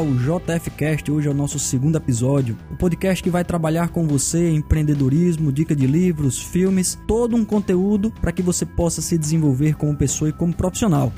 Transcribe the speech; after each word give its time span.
Ao 0.00 0.06
JFcast. 0.06 1.12
Hoje 1.12 1.28
é 1.28 1.30
o 1.30 1.34
nosso 1.34 1.58
segundo 1.58 1.98
episódio. 1.98 2.56
O 2.70 2.76
podcast 2.78 3.22
que 3.22 3.28
vai 3.28 3.44
trabalhar 3.44 3.90
com 3.90 4.08
você 4.08 4.48
empreendedorismo, 4.48 5.52
dica 5.52 5.76
de 5.76 5.86
livros, 5.86 6.42
filmes, 6.42 6.98
todo 7.06 7.36
um 7.36 7.44
conteúdo 7.44 8.10
para 8.10 8.32
que 8.32 8.40
você 8.40 8.64
possa 8.64 9.02
se 9.02 9.18
desenvolver 9.18 9.74
como 9.74 9.94
pessoa 9.94 10.30
e 10.30 10.32
como 10.32 10.54
profissional. 10.54 11.12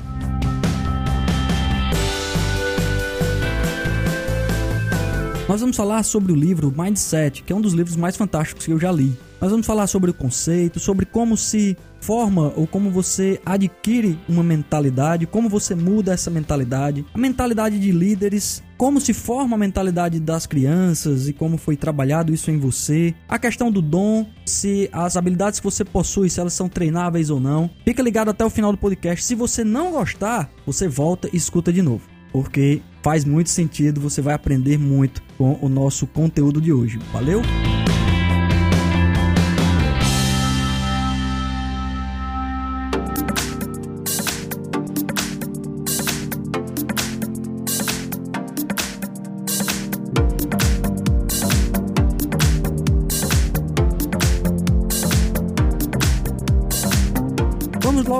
Nós 5.47 5.61
vamos 5.61 5.77
falar 5.77 6.03
sobre 6.03 6.33
o 6.33 6.35
livro 6.35 6.73
Mindset, 6.77 7.41
que 7.41 7.53
é 7.53 7.55
um 7.55 7.61
dos 7.61 7.71
livros 7.71 7.95
mais 7.95 8.17
fantásticos 8.17 8.65
que 8.65 8.73
eu 8.73 8.79
já 8.79 8.91
li. 8.91 9.17
Nós 9.43 9.51
vamos 9.51 9.67
falar 9.67 9.87
sobre 9.87 10.09
o 10.09 10.13
conceito, 10.13 10.79
sobre 10.79 11.05
como 11.05 11.35
se 11.35 11.75
forma 11.99 12.53
ou 12.55 12.65
como 12.65 12.89
você 12.89 13.41
adquire 13.45 14.17
uma 14.29 14.41
mentalidade, 14.41 15.27
como 15.27 15.49
você 15.49 15.75
muda 15.75 16.13
essa 16.13 16.31
mentalidade, 16.31 17.05
a 17.13 17.17
mentalidade 17.17 17.77
de 17.77 17.91
líderes, 17.91 18.63
como 18.77 19.01
se 19.01 19.13
forma 19.13 19.57
a 19.57 19.59
mentalidade 19.59 20.17
das 20.17 20.45
crianças 20.45 21.27
e 21.27 21.33
como 21.33 21.57
foi 21.57 21.75
trabalhado 21.75 22.33
isso 22.33 22.49
em 22.51 22.57
você, 22.57 23.13
a 23.27 23.37
questão 23.37 23.69
do 23.69 23.81
dom, 23.81 24.25
se 24.45 24.89
as 24.93 25.17
habilidades 25.17 25.59
que 25.59 25.65
você 25.65 25.83
possui, 25.83 26.29
se 26.29 26.39
elas 26.39 26.53
são 26.53 26.69
treináveis 26.69 27.29
ou 27.29 27.41
não. 27.41 27.69
Fica 27.83 28.01
ligado 28.01 28.29
até 28.29 28.45
o 28.45 28.49
final 28.49 28.71
do 28.71 28.77
podcast. 28.77 29.25
Se 29.25 29.35
você 29.35 29.61
não 29.65 29.91
gostar, 29.91 30.49
você 30.65 30.87
volta 30.87 31.27
e 31.33 31.35
escuta 31.35 31.73
de 31.73 31.81
novo, 31.81 32.07
porque 32.31 32.81
faz 33.01 33.25
muito 33.25 33.49
sentido, 33.49 33.99
você 33.99 34.21
vai 34.21 34.35
aprender 34.35 34.79
muito 34.79 35.21
com 35.37 35.59
o 35.61 35.67
nosso 35.67 36.07
conteúdo 36.07 36.61
de 36.61 36.71
hoje. 36.71 36.97
Valeu? 37.11 37.41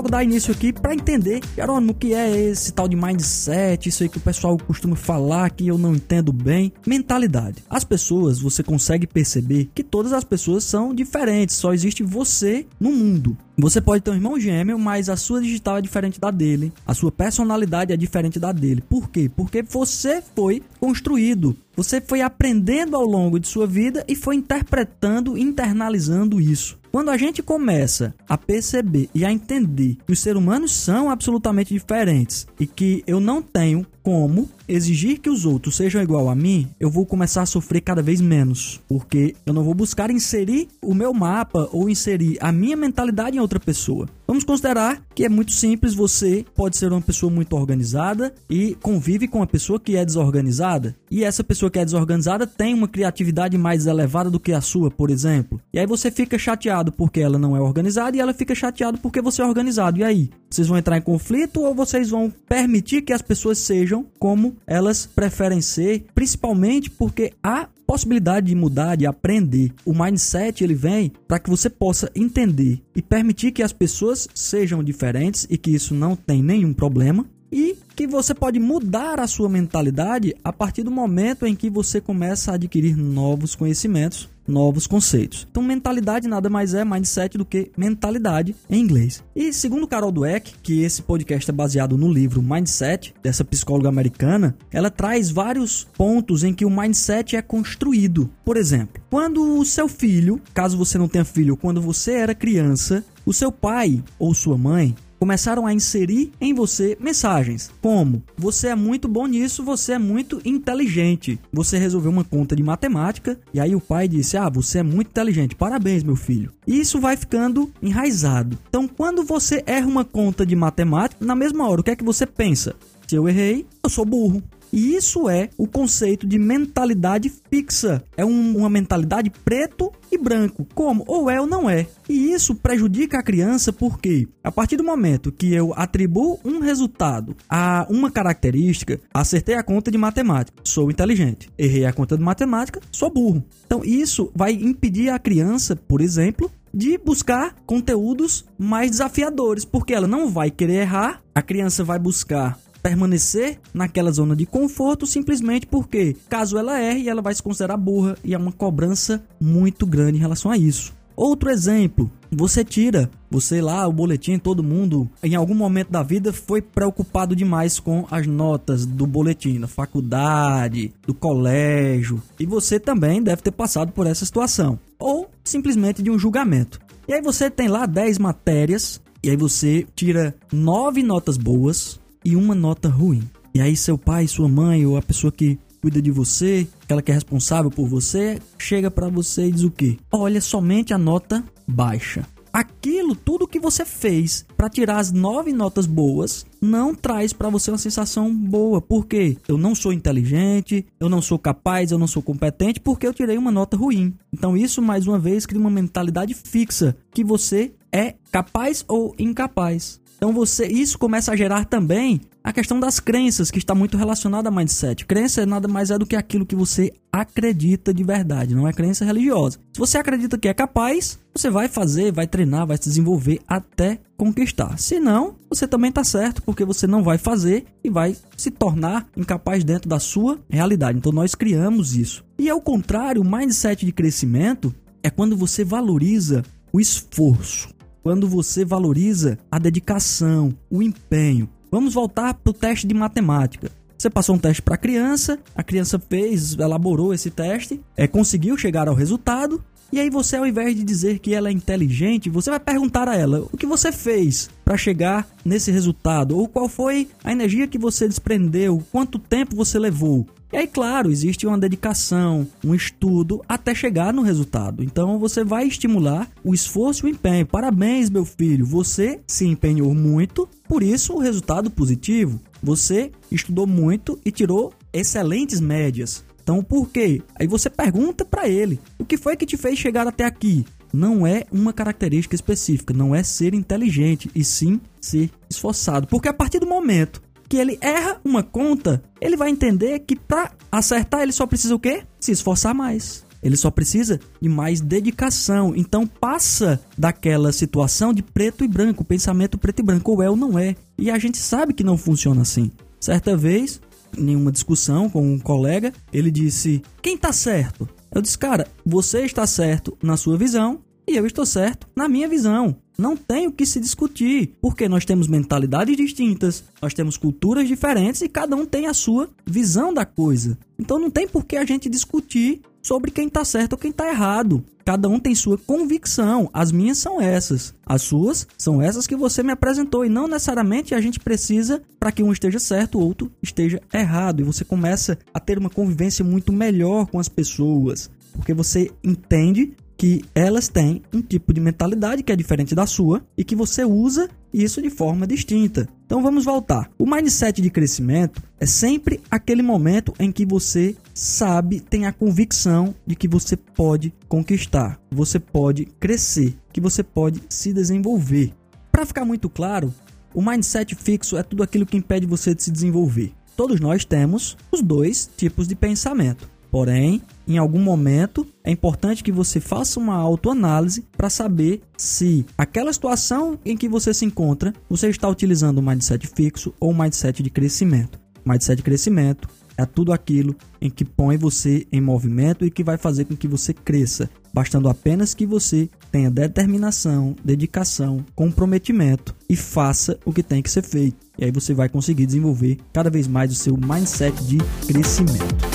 Logo 0.03 0.09
dar 0.09 0.23
início 0.23 0.51
aqui 0.51 0.73
para 0.73 0.93
entender, 0.93 1.39
Jerônimo, 1.55 1.93
o 1.93 1.95
que 1.95 2.13
é 2.13 2.49
esse 2.49 2.73
tal 2.73 2.89
de 2.89 2.95
mindset, 2.95 3.87
isso 3.87 4.03
aí 4.03 4.09
que 4.09 4.17
o 4.17 4.21
pessoal 4.21 4.57
costuma 4.57 4.97
falar 4.97 5.49
que 5.51 5.65
eu 5.67 5.77
não 5.77 5.95
entendo 5.95 6.33
bem. 6.33 6.73
Mentalidade. 6.85 7.63
As 7.69 7.85
pessoas, 7.85 8.39
você 8.39 8.61
consegue 8.61 9.07
perceber 9.07 9.69
que 9.73 9.81
todas 9.81 10.11
as 10.11 10.23
pessoas 10.25 10.65
são 10.65 10.93
diferentes, 10.93 11.55
só 11.55 11.73
existe 11.73 12.03
você 12.03 12.65
no 12.79 12.91
mundo. 12.91 13.37
Você 13.57 13.79
pode 13.79 14.03
ter 14.03 14.11
um 14.11 14.15
irmão 14.15 14.39
gêmeo, 14.39 14.77
mas 14.77 15.07
a 15.07 15.15
sua 15.15 15.41
digital 15.41 15.77
é 15.77 15.81
diferente 15.81 16.19
da 16.19 16.31
dele, 16.31 16.73
a 16.85 16.93
sua 16.93 17.11
personalidade 17.11 17.93
é 17.93 17.97
diferente 17.97 18.39
da 18.39 18.51
dele. 18.51 18.83
Por 18.89 19.09
quê? 19.09 19.31
Porque 19.33 19.61
você 19.61 20.21
foi 20.35 20.61
construído, 20.79 21.55
você 21.75 22.01
foi 22.01 22.21
aprendendo 22.21 22.95
ao 22.95 23.05
longo 23.05 23.39
de 23.39 23.47
sua 23.47 23.67
vida 23.67 24.03
e 24.07 24.15
foi 24.15 24.35
interpretando, 24.35 25.37
internalizando 25.37 26.41
isso. 26.41 26.82
Quando 26.93 27.09
a 27.09 27.17
gente 27.17 27.41
começa 27.41 28.13
a 28.29 28.37
perceber 28.37 29.09
e 29.15 29.25
a 29.25 29.31
entender 29.31 29.97
que 30.05 30.13
os 30.13 30.19
seres 30.19 30.39
humanos 30.39 30.71
são 30.71 31.09
absolutamente 31.09 31.73
diferentes 31.73 32.45
e 32.59 32.67
que 32.67 33.03
eu 33.07 33.19
não 33.19 33.41
tenho 33.41 33.83
como 34.03 34.49
exigir 34.67 35.19
que 35.19 35.29
os 35.29 35.45
outros 35.45 35.77
sejam 35.77 36.01
igual 36.01 36.29
a 36.29 36.35
mim, 36.35 36.67
eu 36.79 36.89
vou 36.89 37.05
começar 37.05 37.41
a 37.41 37.45
sofrer 37.45 37.81
cada 37.81 38.01
vez 38.01 38.19
menos, 38.19 38.79
porque 38.87 39.35
eu 39.45 39.53
não 39.53 39.63
vou 39.63 39.73
buscar 39.73 40.11
inserir 40.11 40.67
o 40.81 40.93
meu 40.93 41.13
mapa 41.13 41.69
ou 41.71 41.89
inserir 41.89 42.37
a 42.39 42.51
minha 42.51 42.75
mentalidade 42.75 43.37
em 43.37 43.39
outra 43.39 43.59
pessoa. 43.59 44.07
Vamos 44.27 44.43
considerar 44.43 45.01
que 45.13 45.25
é 45.25 45.29
muito 45.29 45.51
simples, 45.51 45.93
você 45.93 46.45
pode 46.55 46.77
ser 46.77 46.91
uma 46.91 47.01
pessoa 47.01 47.31
muito 47.31 47.55
organizada 47.55 48.33
e 48.49 48.75
convive 48.81 49.27
com 49.27 49.39
uma 49.39 49.47
pessoa 49.47 49.79
que 49.79 49.95
é 49.95 50.05
desorganizada, 50.05 50.95
e 51.09 51.23
essa 51.23 51.43
pessoa 51.43 51.69
que 51.69 51.79
é 51.79 51.85
desorganizada 51.85 52.47
tem 52.47 52.73
uma 52.73 52.87
criatividade 52.87 53.57
mais 53.57 53.85
elevada 53.85 54.29
do 54.29 54.39
que 54.39 54.51
a 54.51 54.61
sua, 54.61 54.89
por 54.89 55.09
exemplo. 55.09 55.61
E 55.71 55.79
aí 55.79 55.85
você 55.85 56.09
fica 56.09 56.37
chateado 56.37 56.91
porque 56.91 57.19
ela 57.19 57.37
não 57.37 57.55
é 57.55 57.61
organizada 57.61 58.17
e 58.17 58.19
ela 58.19 58.33
fica 58.33 58.55
chateada 58.55 58.97
porque 58.97 59.21
você 59.21 59.41
é 59.41 59.45
organizado. 59.45 59.99
E 59.99 60.03
aí, 60.03 60.29
vocês 60.49 60.67
vão 60.67 60.77
entrar 60.77 60.97
em 60.97 61.01
conflito 61.01 61.61
ou 61.61 61.75
vocês 61.75 62.09
vão 62.09 62.33
permitir 62.47 63.01
que 63.01 63.13
as 63.13 63.21
pessoas 63.21 63.57
sejam 63.59 63.92
como 64.17 64.55
elas 64.65 65.05
preferem 65.05 65.61
ser, 65.61 66.05
principalmente 66.15 66.89
porque 66.89 67.33
há 67.43 67.67
possibilidade 67.85 68.47
de 68.47 68.55
mudar, 68.55 68.95
de 68.95 69.05
aprender. 69.05 69.73
O 69.85 69.93
mindset 69.93 70.63
ele 70.63 70.73
vem 70.73 71.11
para 71.27 71.37
que 71.37 71.49
você 71.49 71.69
possa 71.69 72.09
entender 72.15 72.81
e 72.95 73.01
permitir 73.01 73.51
que 73.51 73.61
as 73.61 73.73
pessoas 73.73 74.27
sejam 74.33 74.83
diferentes 74.83 75.45
e 75.49 75.57
que 75.57 75.71
isso 75.71 75.93
não 75.93 76.15
tem 76.15 76.41
nenhum 76.41 76.73
problema 76.73 77.25
e 77.51 77.77
que 77.95 78.07
você 78.07 78.33
pode 78.33 78.59
mudar 78.59 79.19
a 79.19 79.27
sua 79.27 79.47
mentalidade 79.47 80.35
a 80.43 80.51
partir 80.51 80.81
do 80.81 80.89
momento 80.89 81.45
em 81.45 81.55
que 81.55 81.69
você 81.69 82.01
começa 82.01 82.51
a 82.51 82.55
adquirir 82.55 82.97
novos 82.97 83.53
conhecimentos, 83.53 84.27
novos 84.47 84.87
conceitos. 84.87 85.47
Então, 85.49 85.63
mentalidade 85.63 86.27
nada 86.27 86.49
mais 86.49 86.73
é 86.73 86.83
mindset 86.83 87.37
do 87.37 87.45
que 87.45 87.71
mentalidade 87.77 88.55
em 88.69 88.79
inglês. 88.79 89.23
E 89.35 89.51
segundo 89.53 89.87
Carol 89.87 90.11
Dweck, 90.11 90.53
que 90.61 90.81
esse 90.81 91.01
podcast 91.01 91.49
é 91.49 91.53
baseado 91.53 91.97
no 91.97 92.11
livro 92.11 92.41
Mindset, 92.41 93.13
dessa 93.21 93.45
psicóloga 93.45 93.89
americana, 93.89 94.55
ela 94.71 94.89
traz 94.89 95.29
vários 95.29 95.87
pontos 95.97 96.43
em 96.43 96.53
que 96.53 96.65
o 96.65 96.69
mindset 96.69 97.35
é 97.35 97.41
construído. 97.41 98.29
Por 98.43 98.57
exemplo, 98.57 99.01
quando 99.09 99.57
o 99.57 99.65
seu 99.65 99.87
filho, 99.87 100.41
caso 100.53 100.77
você 100.77 100.97
não 100.97 101.07
tenha 101.07 101.25
filho, 101.25 101.57
quando 101.57 101.81
você 101.81 102.13
era 102.13 102.35
criança, 102.35 103.03
o 103.25 103.33
seu 103.33 103.51
pai 103.51 104.03
ou 104.19 104.33
sua 104.33 104.57
mãe 104.57 104.95
começaram 105.23 105.65
a 105.65 105.73
inserir 105.73 106.33
em 106.41 106.53
você 106.53 106.97
mensagens 106.99 107.71
como: 107.81 108.21
você 108.37 108.67
é 108.67 108.75
muito 108.75 109.07
bom 109.07 109.25
nisso, 109.25 109.63
você 109.63 109.93
é 109.93 109.97
muito 109.97 110.41
inteligente. 110.43 111.39
Você 111.53 111.77
resolveu 111.77 112.11
uma 112.11 112.25
conta 112.25 112.53
de 112.57 112.61
matemática 112.61 113.39
e 113.53 113.59
aí 113.61 113.73
o 113.73 113.79
pai 113.79 114.05
disse: 114.05 114.35
"Ah, 114.35 114.49
você 114.49 114.79
é 114.79 114.83
muito 114.83 115.07
inteligente. 115.11 115.55
Parabéns, 115.55 116.03
meu 116.03 116.17
filho". 116.17 116.51
E 116.67 116.77
isso 116.77 116.99
vai 116.99 117.15
ficando 117.15 117.71
enraizado. 117.81 118.59
Então, 118.67 118.85
quando 118.85 119.23
você 119.23 119.63
erra 119.65 119.87
uma 119.87 120.03
conta 120.03 120.45
de 120.45 120.57
matemática, 120.57 121.23
na 121.23 121.35
mesma 121.35 121.69
hora, 121.69 121.79
o 121.79 121.83
que 121.85 121.91
é 121.91 121.95
que 121.95 122.03
você 122.03 122.25
pensa? 122.25 122.75
Se 123.07 123.15
eu 123.15 123.29
errei, 123.29 123.65
eu 123.81 123.89
sou 123.89 124.03
burro. 124.03 124.43
E 124.73 124.95
isso 124.95 125.29
é 125.29 125.51
o 125.55 125.67
conceito 125.67 126.25
de 126.25 126.39
mentalidade 126.39 127.31
fixa. 127.49 128.03
É 128.17 128.25
um, 128.25 128.57
uma 128.57 128.69
mentalidade 128.71 129.29
preto 129.29 129.91
e 130.13 130.17
branco, 130.17 130.67
como 130.73 131.03
ou 131.07 131.29
é 131.29 131.39
ou 131.39 131.47
não 131.47 131.69
é. 131.69 131.87
E 132.07 132.31
isso 132.31 132.55
prejudica 132.55 133.19
a 133.19 133.23
criança 133.23 133.73
porque, 133.73 134.27
a 134.43 134.51
partir 134.51 134.77
do 134.77 134.83
momento 134.83 135.31
que 135.31 135.53
eu 135.53 135.73
atribuo 135.75 136.39
um 136.43 136.59
resultado 136.59 137.35
a 137.49 137.85
uma 137.89 138.11
característica, 138.11 138.99
acertei 139.13 139.55
a 139.55 139.63
conta 139.63 139.89
de 139.89 139.97
matemática, 139.97 140.61
sou 140.63 140.91
inteligente. 140.91 141.49
Errei 141.57 141.85
a 141.85 141.93
conta 141.93 142.17
de 142.17 142.23
matemática, 142.23 142.79
sou 142.91 143.11
burro. 143.11 143.43
Então, 143.65 143.83
isso 143.83 144.31
vai 144.35 144.53
impedir 144.53 145.09
a 145.09 145.19
criança, 145.19 145.75
por 145.75 146.01
exemplo, 146.01 146.51
de 146.73 146.97
buscar 146.97 147.55
conteúdos 147.65 148.45
mais 148.57 148.91
desafiadores, 148.91 149.63
porque 149.63 149.93
ela 149.93 150.07
não 150.07 150.27
vai 150.27 150.49
querer 150.49 150.81
errar, 150.81 151.21
a 151.35 151.41
criança 151.41 151.83
vai 151.83 151.99
buscar 151.99 152.57
permanecer 152.83 153.59
naquela 153.73 154.11
zona 154.11 154.35
de 154.35 154.45
conforto 154.45 155.07
simplesmente 155.07 155.65
porque, 155.65 156.15
caso 156.29 156.57
ela 156.57 156.79
erre, 156.79 157.07
ela 157.07 157.21
vai 157.21 157.33
se 157.33 157.41
considerar 157.41 157.77
burra 157.77 158.17
e 158.23 158.33
é 158.33 158.37
uma 158.37 158.51
cobrança 158.51 159.23
muito 159.39 159.87
grande 159.87 160.17
em 160.17 160.21
relação 160.21 160.51
a 160.51 160.57
isso. 160.57 160.93
Outro 161.15 161.51
exemplo, 161.51 162.09
você 162.31 162.63
tira, 162.63 163.09
você 163.29 163.61
lá, 163.61 163.87
o 163.87 163.93
boletim, 163.93 164.39
todo 164.39 164.63
mundo, 164.63 165.07
em 165.21 165.35
algum 165.35 165.53
momento 165.53 165.91
da 165.91 166.01
vida 166.01 166.33
foi 166.33 166.59
preocupado 166.59 167.35
demais 167.35 167.79
com 167.79 168.05
as 168.09 168.25
notas 168.25 168.83
do 168.83 169.05
boletim, 169.05 169.59
da 169.59 169.67
faculdade, 169.67 170.91
do 171.05 171.13
colégio, 171.13 172.21
e 172.39 172.47
você 172.47 172.79
também 172.79 173.21
deve 173.21 173.43
ter 173.43 173.51
passado 173.51 173.91
por 173.91 174.07
essa 174.07 174.25
situação, 174.25 174.79
ou 174.97 175.29
simplesmente 175.43 176.01
de 176.01 176.09
um 176.09 176.17
julgamento. 176.17 176.79
E 177.07 177.13
aí 177.13 177.21
você 177.21 177.49
tem 177.49 177.67
lá 177.67 177.85
10 177.85 178.17
matérias, 178.17 178.99
e 179.21 179.29
aí 179.29 179.37
você 179.37 179.85
tira 179.95 180.35
9 180.51 181.03
notas 181.03 181.37
boas, 181.37 181.99
e 182.23 182.35
uma 182.35 182.55
nota 182.55 182.89
ruim. 182.89 183.23
E 183.53 183.61
aí 183.61 183.75
seu 183.75 183.97
pai, 183.97 184.27
sua 184.27 184.47
mãe 184.47 184.85
ou 184.85 184.97
a 184.97 185.01
pessoa 185.01 185.31
que 185.31 185.59
cuida 185.81 186.01
de 186.01 186.11
você, 186.11 186.65
aquela 186.81 187.01
que 187.01 187.11
é 187.11 187.13
responsável 187.13 187.69
por 187.69 187.87
você, 187.87 188.39
chega 188.57 188.89
para 188.89 189.09
você 189.09 189.47
e 189.47 189.51
diz 189.51 189.63
o 189.63 189.69
quê? 189.69 189.97
Olha 190.11 190.39
somente 190.39 190.93
a 190.93 190.97
nota 190.97 191.43
baixa. 191.67 192.25
Aquilo, 192.53 193.15
tudo 193.15 193.47
que 193.47 193.59
você 193.59 193.83
fez 193.83 194.45
para 194.55 194.69
tirar 194.69 194.99
as 194.99 195.11
nove 195.11 195.51
notas 195.51 195.87
boas, 195.87 196.45
não 196.61 196.93
traz 196.93 197.33
para 197.33 197.49
você 197.49 197.71
uma 197.71 197.79
sensação 197.79 198.33
boa. 198.33 198.79
Porque 198.79 199.37
eu 199.47 199.57
não 199.57 199.73
sou 199.73 199.91
inteligente, 199.91 200.85
eu 200.99 201.09
não 201.09 201.19
sou 201.19 201.39
capaz, 201.39 201.91
eu 201.91 201.97
não 201.97 202.05
sou 202.05 202.21
competente, 202.21 202.79
porque 202.79 203.07
eu 203.07 203.13
tirei 203.13 203.39
uma 203.39 203.51
nota 203.51 203.75
ruim. 203.75 204.13
Então 204.31 204.55
isso 204.55 204.83
mais 204.83 205.07
uma 205.07 205.17
vez 205.17 205.47
cria 205.47 205.59
uma 205.59 205.69
mentalidade 205.71 206.35
fixa 206.35 206.95
que 207.11 207.23
você 207.23 207.73
é 207.91 208.15
capaz 208.31 208.85
ou 208.87 209.15
incapaz. 209.17 209.99
Então 210.23 210.31
você 210.31 210.65
isso 210.65 210.97
começa 210.97 211.33
a 211.33 211.35
gerar 211.35 211.65
também 211.65 212.21
a 212.41 212.53
questão 212.53 212.79
das 212.79 212.97
crenças, 212.97 213.51
que 213.51 213.57
está 213.57 213.75
muito 213.75 213.97
relacionada 213.97 214.47
a 214.47 214.51
mindset. 214.53 215.05
Crença 215.05 215.45
nada 215.45 215.67
mais 215.67 215.91
é 215.91 215.97
do 215.97 216.05
que 216.05 216.15
aquilo 216.15 216.45
que 216.45 216.55
você 216.55 216.93
acredita 217.11 217.93
de 217.93 218.05
verdade, 218.05 218.55
não 218.55 218.65
é 218.65 218.71
crença 218.71 219.03
religiosa. 219.03 219.59
Se 219.73 219.77
você 219.77 219.97
acredita 219.97 220.37
que 220.37 220.47
é 220.47 220.53
capaz, 220.53 221.19
você 221.35 221.49
vai 221.49 221.67
fazer, 221.67 222.13
vai 222.13 222.25
treinar, 222.25 222.65
vai 222.65 222.77
se 222.77 222.87
desenvolver 222.87 223.41
até 223.45 223.99
conquistar. 224.15 224.79
Se 224.79 224.97
não, 224.97 225.35
você 225.49 225.67
também 225.67 225.89
está 225.89 226.05
certo, 226.05 226.41
porque 226.41 226.63
você 226.63 226.87
não 226.87 227.03
vai 227.03 227.17
fazer 227.17 227.65
e 227.83 227.89
vai 227.89 228.15
se 228.37 228.49
tornar 228.49 229.05
incapaz 229.17 229.61
dentro 229.65 229.89
da 229.89 229.99
sua 229.99 230.39
realidade. 230.49 230.99
Então 230.99 231.11
nós 231.11 231.35
criamos 231.35 231.97
isso. 231.97 232.23
E 232.39 232.49
ao 232.49 232.61
contrário, 232.61 233.21
o 233.21 233.29
mindset 233.29 233.85
de 233.85 233.91
crescimento 233.91 234.73
é 235.03 235.09
quando 235.09 235.35
você 235.35 235.65
valoriza 235.65 236.43
o 236.71 236.79
esforço 236.79 237.72
quando 238.03 238.27
você 238.27 238.65
valoriza 238.65 239.39
a 239.49 239.57
dedicação, 239.57 240.53
o 240.69 240.83
empenho. 240.83 241.49
Vamos 241.71 241.93
voltar 241.93 242.33
para 242.33 242.51
o 242.51 242.53
teste 242.53 242.85
de 242.85 242.93
matemática. 242.93 243.71
Você 243.97 244.09
passou 244.09 244.35
um 244.35 244.39
teste 244.39 244.61
para 244.61 244.75
a 244.75 244.77
criança, 244.77 245.39
a 245.55 245.63
criança 245.63 245.97
fez, 245.97 246.53
elaborou 246.59 247.13
esse 247.13 247.31
teste, 247.31 247.79
é, 247.95 248.05
conseguiu 248.05 248.57
chegar 248.57 248.89
ao 248.89 248.93
resultado, 248.93 249.63
e 249.93 249.99
aí 249.99 250.09
você, 250.09 250.35
ao 250.35 250.45
invés 250.45 250.75
de 250.75 250.83
dizer 250.83 251.19
que 251.19 251.33
ela 251.33 251.49
é 251.49 251.51
inteligente, 251.51 252.29
você 252.29 252.49
vai 252.49 252.59
perguntar 252.59 253.07
a 253.07 253.15
ela 253.15 253.47
o 253.51 253.55
que 253.55 253.65
você 253.65 253.91
fez 253.91 254.49
para 254.65 254.75
chegar 254.75 255.27
nesse 255.45 255.71
resultado, 255.71 256.37
ou 256.37 256.47
qual 256.47 256.67
foi 256.67 257.07
a 257.23 257.31
energia 257.31 257.67
que 257.67 257.77
você 257.77 258.07
desprendeu, 258.07 258.83
quanto 258.91 259.19
tempo 259.19 259.55
você 259.55 259.77
levou. 259.79 260.27
E 260.53 260.55
aí, 260.55 260.67
claro, 260.67 261.09
existe 261.09 261.47
uma 261.47 261.57
dedicação, 261.57 262.47
um 262.63 262.75
estudo 262.75 263.41
até 263.49 263.73
chegar 263.73 264.13
no 264.13 264.21
resultado. 264.21 264.83
Então 264.83 265.17
você 265.17 265.43
vai 265.43 265.65
estimular 265.65 266.29
o 266.43 266.53
esforço 266.53 267.07
e 267.07 267.09
o 267.09 267.11
empenho. 267.11 267.43
Parabéns, 267.43 268.07
meu 268.07 268.23
filho, 268.23 268.63
você 268.63 269.19
se 269.25 269.47
empenhou 269.47 269.95
muito, 269.95 270.47
por 270.67 270.83
isso 270.83 271.13
o 271.13 271.19
resultado 271.19 271.71
positivo. 271.71 272.39
Você 272.61 273.11
estudou 273.31 273.65
muito 273.65 274.19
e 274.23 274.31
tirou 274.31 274.71
excelentes 274.93 275.59
médias. 275.59 276.23
Então, 276.43 276.63
por 276.63 276.87
quê? 276.87 277.23
Aí 277.35 277.47
você 277.47 277.67
pergunta 277.67 278.23
para 278.23 278.47
ele: 278.47 278.79
o 278.99 279.05
que 279.05 279.17
foi 279.17 279.35
que 279.35 279.47
te 279.47 279.57
fez 279.57 279.79
chegar 279.79 280.05
até 280.05 280.23
aqui? 280.23 280.63
Não 280.93 281.25
é 281.25 281.45
uma 281.51 281.73
característica 281.73 282.35
específica, 282.35 282.93
não 282.93 283.15
é 283.15 283.23
ser 283.23 283.55
inteligente, 283.55 284.29
e 284.35 284.43
sim 284.43 284.79
ser 285.01 285.31
esforçado. 285.49 286.05
Porque 286.05 286.29
a 286.29 286.33
partir 286.33 286.59
do 286.59 286.67
momento 286.67 287.22
que 287.53 287.57
ele 287.57 287.77
erra 287.81 288.19
uma 288.25 288.41
conta, 288.41 289.03
ele 289.21 289.37
vai 289.37 289.51
entender 289.51 289.99
que 289.99 290.15
para 290.15 290.53
acertar 290.71 291.21
ele 291.21 291.31
só 291.31 291.45
precisa 291.45 291.75
o 291.75 291.79
quê? 291.79 292.01
Se 292.19 292.31
esforçar 292.31 292.73
mais. 292.73 293.23
Ele 293.43 293.55
só 293.55 293.69
precisa 293.69 294.19
de 294.41 294.49
mais 294.49 294.81
dedicação. 294.81 295.71
Então 295.75 296.07
passa 296.07 296.83
daquela 296.97 297.51
situação 297.51 298.11
de 298.11 298.23
preto 298.23 298.63
e 298.63 298.67
branco, 298.67 299.03
pensamento 299.03 299.55
preto 299.55 299.81
e 299.81 299.83
branco, 299.83 300.13
ou 300.13 300.23
é 300.23 300.27
ou 300.31 300.35
não 300.35 300.57
é. 300.57 300.75
E 300.97 301.11
a 301.11 301.19
gente 301.19 301.37
sabe 301.37 301.75
que 301.75 301.83
não 301.83 301.95
funciona 301.95 302.41
assim. 302.41 302.71
Certa 302.99 303.37
vez, 303.37 303.79
em 304.17 304.35
uma 304.35 304.51
discussão 304.51 305.07
com 305.07 305.21
um 305.21 305.37
colega, 305.37 305.93
ele 306.11 306.31
disse: 306.31 306.81
Quem 307.03 307.15
tá 307.15 307.31
certo? 307.31 307.87
Eu 308.11 308.19
disse, 308.19 308.37
cara, 308.37 308.67
você 308.83 309.25
está 309.25 309.45
certo 309.45 309.95
na 310.01 310.17
sua 310.17 310.37
visão 310.37 310.81
e 311.07 311.15
eu 311.15 311.25
estou 311.25 311.45
certo 311.45 311.87
na 311.95 312.07
minha 312.07 312.27
visão. 312.27 312.75
Não 312.97 313.17
tem 313.17 313.47
o 313.47 313.51
que 313.51 313.65
se 313.65 313.79
discutir, 313.79 314.55
porque 314.61 314.87
nós 314.87 315.03
temos 315.03 315.27
mentalidades 315.27 315.97
distintas, 315.97 316.63
nós 316.81 316.93
temos 316.93 317.17
culturas 317.17 317.67
diferentes 317.67 318.21
e 318.21 318.29
cada 318.29 318.55
um 318.55 318.65
tem 318.65 318.87
a 318.87 318.93
sua 318.93 319.29
visão 319.45 319.93
da 319.93 320.05
coisa. 320.05 320.57
Então 320.77 320.99
não 320.99 321.09
tem 321.09 321.27
por 321.27 321.43
que 321.43 321.57
a 321.57 321.65
gente 321.65 321.89
discutir 321.89 322.61
sobre 322.83 323.09
quem 323.09 323.27
está 323.27 323.43
certo 323.43 323.73
ou 323.73 323.79
quem 323.79 323.89
está 323.89 324.07
errado. 324.07 324.63
Cada 324.85 325.07
um 325.07 325.17
tem 325.17 325.33
sua 325.33 325.57
convicção. 325.57 326.49
As 326.53 326.71
minhas 326.71 326.97
são 326.97 327.21
essas. 327.21 327.73
As 327.85 328.01
suas 328.01 328.45
são 328.57 328.81
essas 328.81 329.07
que 329.07 329.15
você 329.15 329.41
me 329.41 329.53
apresentou. 329.53 330.05
E 330.05 330.09
não 330.09 330.27
necessariamente 330.27 330.93
a 330.93 330.99
gente 330.99 331.19
precisa 331.19 331.81
para 331.97 332.11
que 332.11 332.21
um 332.21 332.33
esteja 332.33 332.59
certo, 332.59 332.99
o 332.99 333.01
outro 333.01 333.31
esteja 333.41 333.81
errado. 333.93 334.41
E 334.41 334.43
você 334.43 334.65
começa 334.65 335.17
a 335.33 335.39
ter 335.39 335.57
uma 335.57 335.69
convivência 335.69 336.23
muito 336.25 336.51
melhor 336.51 337.07
com 337.07 337.17
as 337.17 337.29
pessoas. 337.29 338.11
Porque 338.33 338.53
você 338.53 338.91
entende 339.01 339.73
que 340.03 340.21
elas 340.35 340.67
têm 340.67 341.01
um 341.13 341.21
tipo 341.21 341.53
de 341.53 341.61
mentalidade 341.61 342.23
que 342.23 342.31
é 342.33 342.35
diferente 342.35 342.75
da 342.75 342.85
sua 342.85 343.25
e 343.37 343.43
que 343.45 343.55
você 343.55 343.85
usa 343.85 344.29
isso 344.53 344.81
de 344.81 344.89
forma 344.89 345.25
distinta. 345.25 345.87
Então 346.05 346.21
vamos 346.21 346.43
voltar. 346.43 346.91
O 346.99 347.09
mindset 347.09 347.61
de 347.61 347.69
crescimento 347.69 348.43
é 348.59 348.65
sempre 348.65 349.21
aquele 349.31 349.61
momento 349.61 350.13
em 350.19 350.29
que 350.29 350.45
você 350.45 350.97
sabe, 351.13 351.79
tem 351.79 352.05
a 352.05 352.11
convicção 352.11 352.93
de 353.07 353.15
que 353.15 353.29
você 353.29 353.55
pode 353.55 354.13
conquistar, 354.27 354.99
você 355.09 355.39
pode 355.39 355.85
crescer, 355.85 356.53
que 356.73 356.81
você 356.81 357.01
pode 357.01 357.41
se 357.47 357.71
desenvolver. 357.71 358.51
Para 358.91 359.05
ficar 359.05 359.23
muito 359.23 359.47
claro, 359.47 359.93
o 360.33 360.41
mindset 360.41 360.95
fixo 360.95 361.37
é 361.37 361.43
tudo 361.43 361.63
aquilo 361.63 361.85
que 361.85 361.95
impede 361.95 362.27
você 362.27 362.53
de 362.53 362.61
se 362.61 362.71
desenvolver. 362.71 363.31
Todos 363.55 363.79
nós 363.79 364.03
temos 364.03 364.57
os 364.69 364.81
dois 364.81 365.29
tipos 365.37 365.65
de 365.65 365.75
pensamento. 365.75 366.51
Porém, 366.73 367.21
em 367.47 367.59
algum 367.59 367.79
momento 367.79 368.47
é 368.63 368.71
importante 368.71 369.23
que 369.23 369.31
você 369.31 369.59
faça 369.59 369.99
uma 369.99 370.15
autoanálise 370.15 371.05
para 371.15 371.29
saber 371.29 371.83
se 371.95 372.43
aquela 372.57 372.91
situação 372.91 373.59
em 373.63 373.77
que 373.77 373.87
você 373.87 374.11
se 374.11 374.25
encontra, 374.25 374.73
você 374.89 375.07
está 375.07 375.29
utilizando 375.29 375.77
o 375.77 375.83
mindset 375.83 376.25
fixo 376.25 376.73
ou 376.79 376.89
o 376.89 376.97
mindset 376.99 377.43
de 377.43 377.51
crescimento. 377.51 378.19
Mindset 378.43 378.77
de 378.77 378.81
crescimento 378.81 379.47
é 379.77 379.85
tudo 379.85 380.11
aquilo 380.11 380.55
em 380.81 380.89
que 380.89 381.05
põe 381.05 381.37
você 381.37 381.85
em 381.91 382.01
movimento 382.01 382.65
e 382.65 382.71
que 382.71 382.83
vai 382.83 382.97
fazer 382.97 383.25
com 383.25 383.35
que 383.35 383.47
você 383.47 383.71
cresça, 383.71 384.27
bastando 384.51 384.89
apenas 384.89 385.35
que 385.35 385.45
você 385.45 385.87
tenha 386.11 386.31
determinação, 386.31 387.35
dedicação, 387.45 388.25
comprometimento 388.33 389.35
e 389.47 389.55
faça 389.55 390.17
o 390.25 390.33
que 390.33 390.41
tem 390.41 390.63
que 390.63 390.71
ser 390.71 390.81
feito. 390.81 391.17
E 391.37 391.45
aí 391.45 391.51
você 391.51 391.71
vai 391.71 391.87
conseguir 391.87 392.25
desenvolver 392.25 392.79
cada 392.91 393.11
vez 393.11 393.27
mais 393.27 393.51
o 393.51 393.55
seu 393.55 393.77
mindset 393.77 394.43
de 394.45 394.57
crescimento. 394.87 395.72